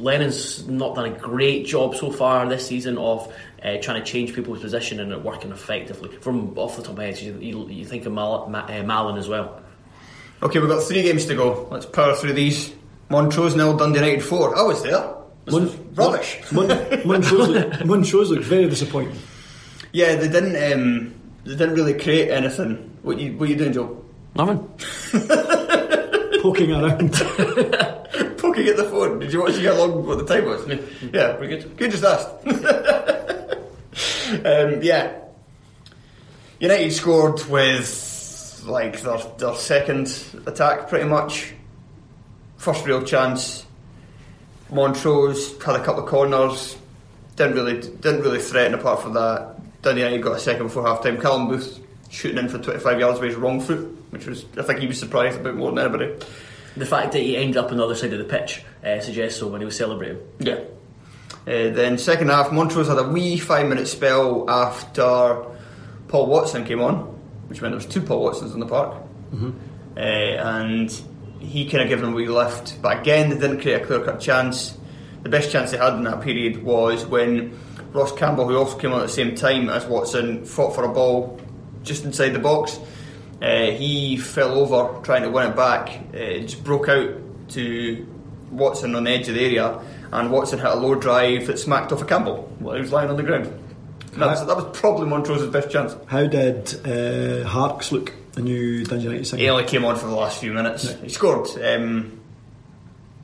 [0.00, 3.32] Lennon's not done a great job so far this season of.
[3.64, 6.10] Uh, trying to change people's position and it working effectively.
[6.20, 8.68] From off the top of my head, you, you, you think of Mal, Ma, uh,
[8.82, 9.62] Mallan as well.
[10.42, 11.68] Okay, we've got three games to go.
[11.70, 12.72] Let's power through these.
[13.08, 14.56] Montrose nil, Dundee United four.
[14.56, 15.14] I was there.
[15.44, 16.40] This was rubbish.
[16.52, 16.68] Mon-
[17.06, 19.16] Montrose look, Montrose look very disappointing.
[19.92, 20.56] yeah, they didn't.
[20.72, 21.14] Um,
[21.44, 22.96] they didn't really create anything.
[23.02, 24.02] What you what you doing, Joe?
[24.34, 24.66] Nothing.
[26.42, 27.12] Poking around.
[28.38, 29.18] Poking at the phone.
[29.18, 30.66] Did you watch you get along what the time was?
[31.12, 31.76] Yeah, Pretty good.
[31.76, 32.28] Good, just asked.
[34.44, 35.12] um, yeah,
[36.58, 37.86] United scored with
[38.66, 40.12] like their their second
[40.46, 41.54] attack, pretty much.
[42.56, 43.66] First real chance.
[44.70, 46.76] Montrose had a couple of corners.
[47.36, 49.56] Didn't really didn't really threaten apart from that.
[49.84, 51.20] United got a second before half time.
[51.20, 54.80] Callum Booth shooting in for 25 yards with his wrong foot, which was I think
[54.80, 56.14] he was surprised about more than anybody.
[56.76, 59.38] The fact that he ended up on the other side of the pitch uh, suggests
[59.38, 60.20] so when he was celebrating.
[60.38, 60.60] Yeah.
[61.46, 65.44] Uh, then second half, Montrose had a wee five minute spell after
[66.08, 67.13] Paul Watson came on,
[67.48, 69.02] which meant there was two Paul Watsons in the park,
[69.96, 70.90] uh, and
[71.40, 72.80] he kind of gave them a wee lift.
[72.80, 74.76] But again, they didn't create a clear cut chance.
[75.22, 77.58] The best chance they had in that period was when
[77.92, 80.88] Ross Campbell, who also came on at the same time as Watson, fought for a
[80.92, 81.40] ball
[81.82, 82.78] just inside the box.
[83.42, 85.88] Uh, he fell over trying to win it back.
[86.12, 87.10] Uh, it just broke out
[87.50, 88.06] to
[88.50, 89.80] Watson on the edge of the area,
[90.12, 93.10] and Watson hit a low drive that smacked off a Campbell while he was lying
[93.10, 93.52] on the ground.
[94.14, 95.94] And That was, that was probably Montrose's best chance.
[96.06, 99.50] How did uh, Harkes look, the new Dundee United He singer?
[99.52, 100.92] only came on for the last few minutes.
[101.02, 101.48] He scored.
[101.62, 102.20] Um,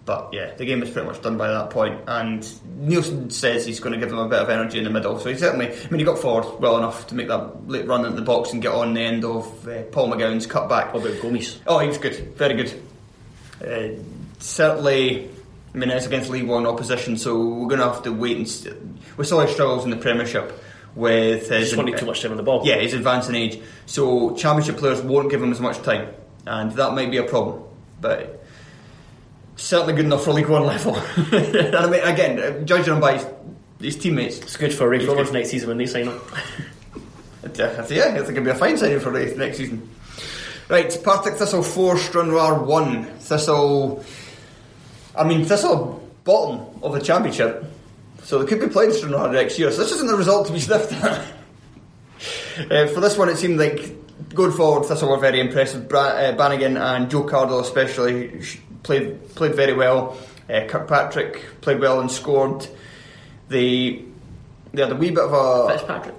[0.04, 1.94] but yeah, the game was pretty much done by that point.
[1.98, 2.42] point, and
[2.80, 5.18] Neilson says he's going to give them a bit of energy in the middle.
[5.20, 8.04] So he certainly, I mean, he got forward well enough to make that late run
[8.04, 10.92] into the box and get on the end of uh, Paul McGowan's cutback.
[10.92, 11.60] What about Gomes?
[11.66, 12.82] Oh, he was good, very good.
[13.64, 14.02] Uh,
[14.40, 15.28] certainly,
[15.74, 18.48] I mean, it's against League One opposition, so we're going to have to wait and.
[18.48, 18.76] St-
[19.16, 20.52] we saw his struggles in the Premiership
[20.94, 21.70] with his.
[21.70, 22.62] Just wanted too much time on the ball.
[22.64, 23.60] Yeah, his advancing age.
[23.86, 26.08] So Championship players won't give him as much time,
[26.46, 27.62] and that might be a problem.
[28.00, 28.44] But
[29.56, 30.96] certainly good enough for League One level.
[31.16, 33.26] and I mean, again, uh, judging him by his,
[33.80, 35.32] his teammates, It's good for Raith He's good.
[35.32, 36.20] next season when they sign up.
[37.44, 39.88] uh, yeah, I think it'd be a fine signing for Raith next season.
[40.68, 43.04] Right, Partick Thistle 4, Stranraer 1.
[43.18, 44.04] Thistle.
[45.16, 47.64] I mean, Thistle bottom of the Championship.
[48.30, 49.72] So they could be playing Stranraer next year.
[49.72, 51.02] So this isn't the result to be sniffed at.
[52.70, 53.92] uh, for this one, it seemed like
[54.32, 55.88] going forward, Thistle were very impressive.
[55.88, 58.40] Bra- uh, Bannigan and Joe Cardle, especially,
[58.84, 60.16] played played very well.
[60.48, 62.68] Uh, Kirkpatrick played well and scored.
[63.48, 64.04] They,
[64.72, 65.76] they had a wee bit of a.
[65.76, 66.14] Fitzpatrick.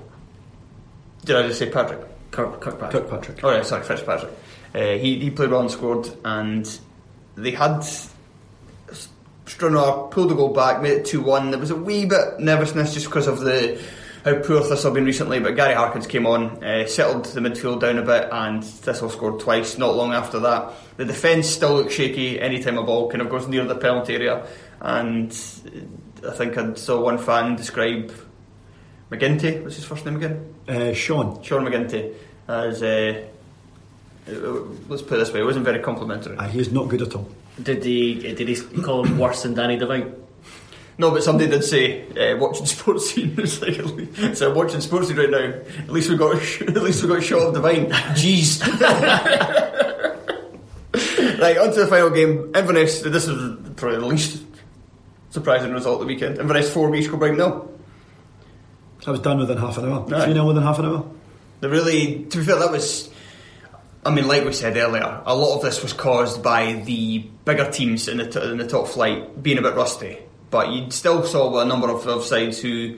[1.24, 2.02] Did I just say Patrick?
[2.32, 2.92] Kirk, Kirkpatrick.
[2.92, 3.42] Kirkpatrick.
[3.42, 4.34] Oh yeah, sorry, Fitzpatrick.
[4.76, 6.78] Uh, he he played well and scored, and
[7.36, 7.86] they had
[9.52, 11.52] Stranraer pulled the goal back, made it two one.
[11.52, 13.82] There was a wee bit nervousness just because of the
[14.24, 17.82] how poor Thistle have been recently, but Gary Harkins came on, uh, settled the midfield
[17.82, 19.78] down a bit, and Thistle scored twice.
[19.78, 23.48] Not long after that, the defence still looks shaky anytime a ball kind of goes
[23.48, 24.46] near the penalty area,
[24.80, 25.32] and
[26.28, 28.14] I think I saw one fan describe
[29.12, 29.64] McGinty.
[29.64, 30.54] What's his first name again?
[30.68, 31.42] Uh, Sean.
[31.42, 32.14] Sean McGinty
[32.48, 33.24] as uh,
[34.30, 34.32] uh,
[34.88, 36.36] let's put it this way, it wasn't very complimentary.
[36.38, 37.28] Ah, he is not good at all.
[37.64, 40.16] Did he did he call him worse than Danny Devine?
[40.98, 43.38] No, but somebody did say uh, watching Sportscene.
[43.40, 45.84] It's like, so watching Sportscene right now.
[45.84, 47.90] At least we got at least we got a shot of Devine.
[48.14, 48.62] Jeez.
[51.42, 52.52] right on to the final game.
[52.56, 53.02] Inverness.
[53.02, 54.44] This is probably the least
[55.32, 56.38] surprising result of the weekend.
[56.38, 57.68] Inverness four, East Kilbride nil.
[59.08, 60.06] I was done within half an hour.
[60.14, 60.26] Aye.
[60.26, 61.06] 3 0 within half an hour.
[61.62, 63.10] They really, to be fair, that was.
[64.04, 67.70] I mean, like we said earlier, a lot of this was caused by the bigger
[67.70, 70.18] teams in the t- in the top flight being a bit rusty.
[70.50, 72.98] But you still saw a number of, of sides who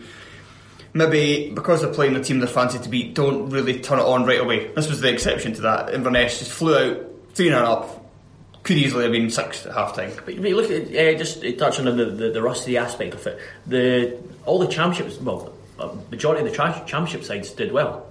[0.94, 4.26] maybe because they're playing the team they fancy to beat, don't really turn it on
[4.26, 4.68] right away.
[4.74, 5.94] This was the exception to that.
[5.94, 8.00] Inverness just flew out, three 0 up.
[8.64, 10.12] Could easily have been six at half time.
[10.26, 13.40] But, but look at uh, just touching on the, the, the rusty aspect of it.
[13.68, 15.54] The all the championships, well,
[16.10, 18.08] majority of the tra- championship sides did well,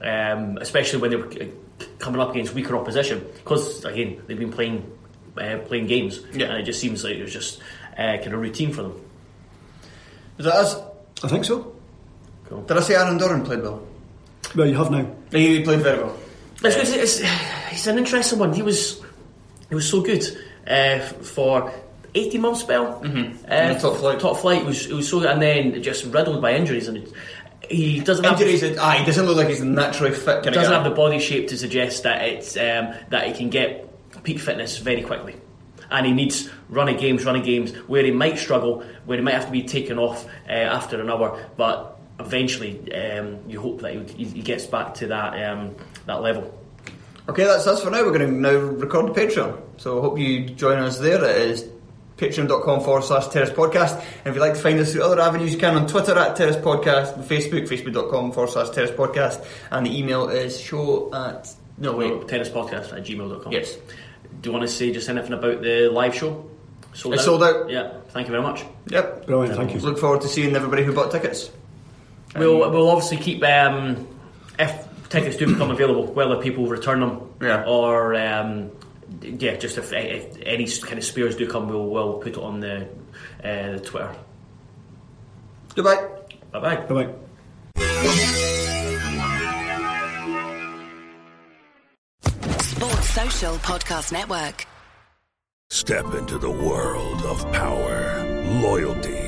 [0.00, 1.26] um, especially when they were
[1.98, 3.24] coming up against weaker opposition.
[3.34, 4.90] Because again, they've been playing
[5.36, 6.46] uh, playing games, Yeah.
[6.46, 7.60] and it just seems like it was just
[7.96, 9.00] uh, kind of routine for them.
[10.36, 10.76] Was that us?
[11.22, 11.74] I think so.
[12.66, 13.86] Did I say Aaron Doran played well?
[14.54, 15.06] Well, you have now.
[15.30, 16.16] He played very well.
[16.64, 17.20] It's, it's, it's,
[17.70, 18.52] it's an interesting one.
[18.52, 19.02] He was
[19.68, 20.24] he was so good
[20.66, 21.72] uh, for
[22.14, 23.00] eighteen month spell.
[23.02, 23.44] Mm-hmm.
[23.48, 24.18] Uh, top flight.
[24.20, 27.12] Top flight was it was so, and then just riddled by injuries, and it,
[27.68, 28.78] he doesn't Injuries, have.
[28.78, 30.42] ah, he doesn't look like he's naturally fit.
[30.42, 33.88] Kind doesn't have the body shape to suggest that it's um, that he can get
[34.22, 35.36] peak fitness very quickly.
[35.90, 39.46] And he needs running games, running games where he might struggle, where he might have
[39.46, 41.42] to be taken off uh, after an hour.
[41.56, 46.54] But eventually, um, you hope that he, he gets back to that um, that level.
[47.28, 48.04] Okay, that's us for now.
[48.04, 49.60] We're going to now record the Patreon.
[49.76, 51.22] So I hope you join us there.
[51.22, 51.68] It is
[52.18, 53.98] patreon.com forward slash terrace podcast.
[54.00, 56.36] And if you'd like to find us through other avenues, you can on Twitter at
[56.36, 59.44] terrace podcast, Facebook, facebook.com forward slash terrace podcast.
[59.70, 61.54] And the email is show at.
[61.78, 62.12] No, wait.
[62.12, 63.52] terracepodcast at gmail.com.
[63.52, 63.76] Yes.
[64.40, 66.44] Do you want to say just anything about the live show?
[66.92, 67.70] Sold It's sold out.
[67.70, 68.64] Yeah, thank you very much.
[68.88, 69.26] Yep.
[69.26, 69.80] Brilliant, thank you.
[69.80, 71.50] Look forward to seeing everybody who bought tickets.
[72.34, 74.08] We'll, we'll obviously keep, um,
[74.58, 77.64] if tickets do become available, whether people return them Yeah.
[77.64, 78.70] or, um,
[79.22, 82.60] yeah, just if, if any kind of spares do come, we'll, we'll put it on
[82.60, 82.88] the,
[83.44, 84.14] uh, the Twitter.
[85.74, 86.08] Goodbye.
[86.52, 86.76] Bye bye.
[86.76, 87.14] Bye bye.
[92.60, 94.66] Sports Social Podcast Network.
[95.70, 98.24] Step into the world of power,
[98.62, 99.27] loyalty,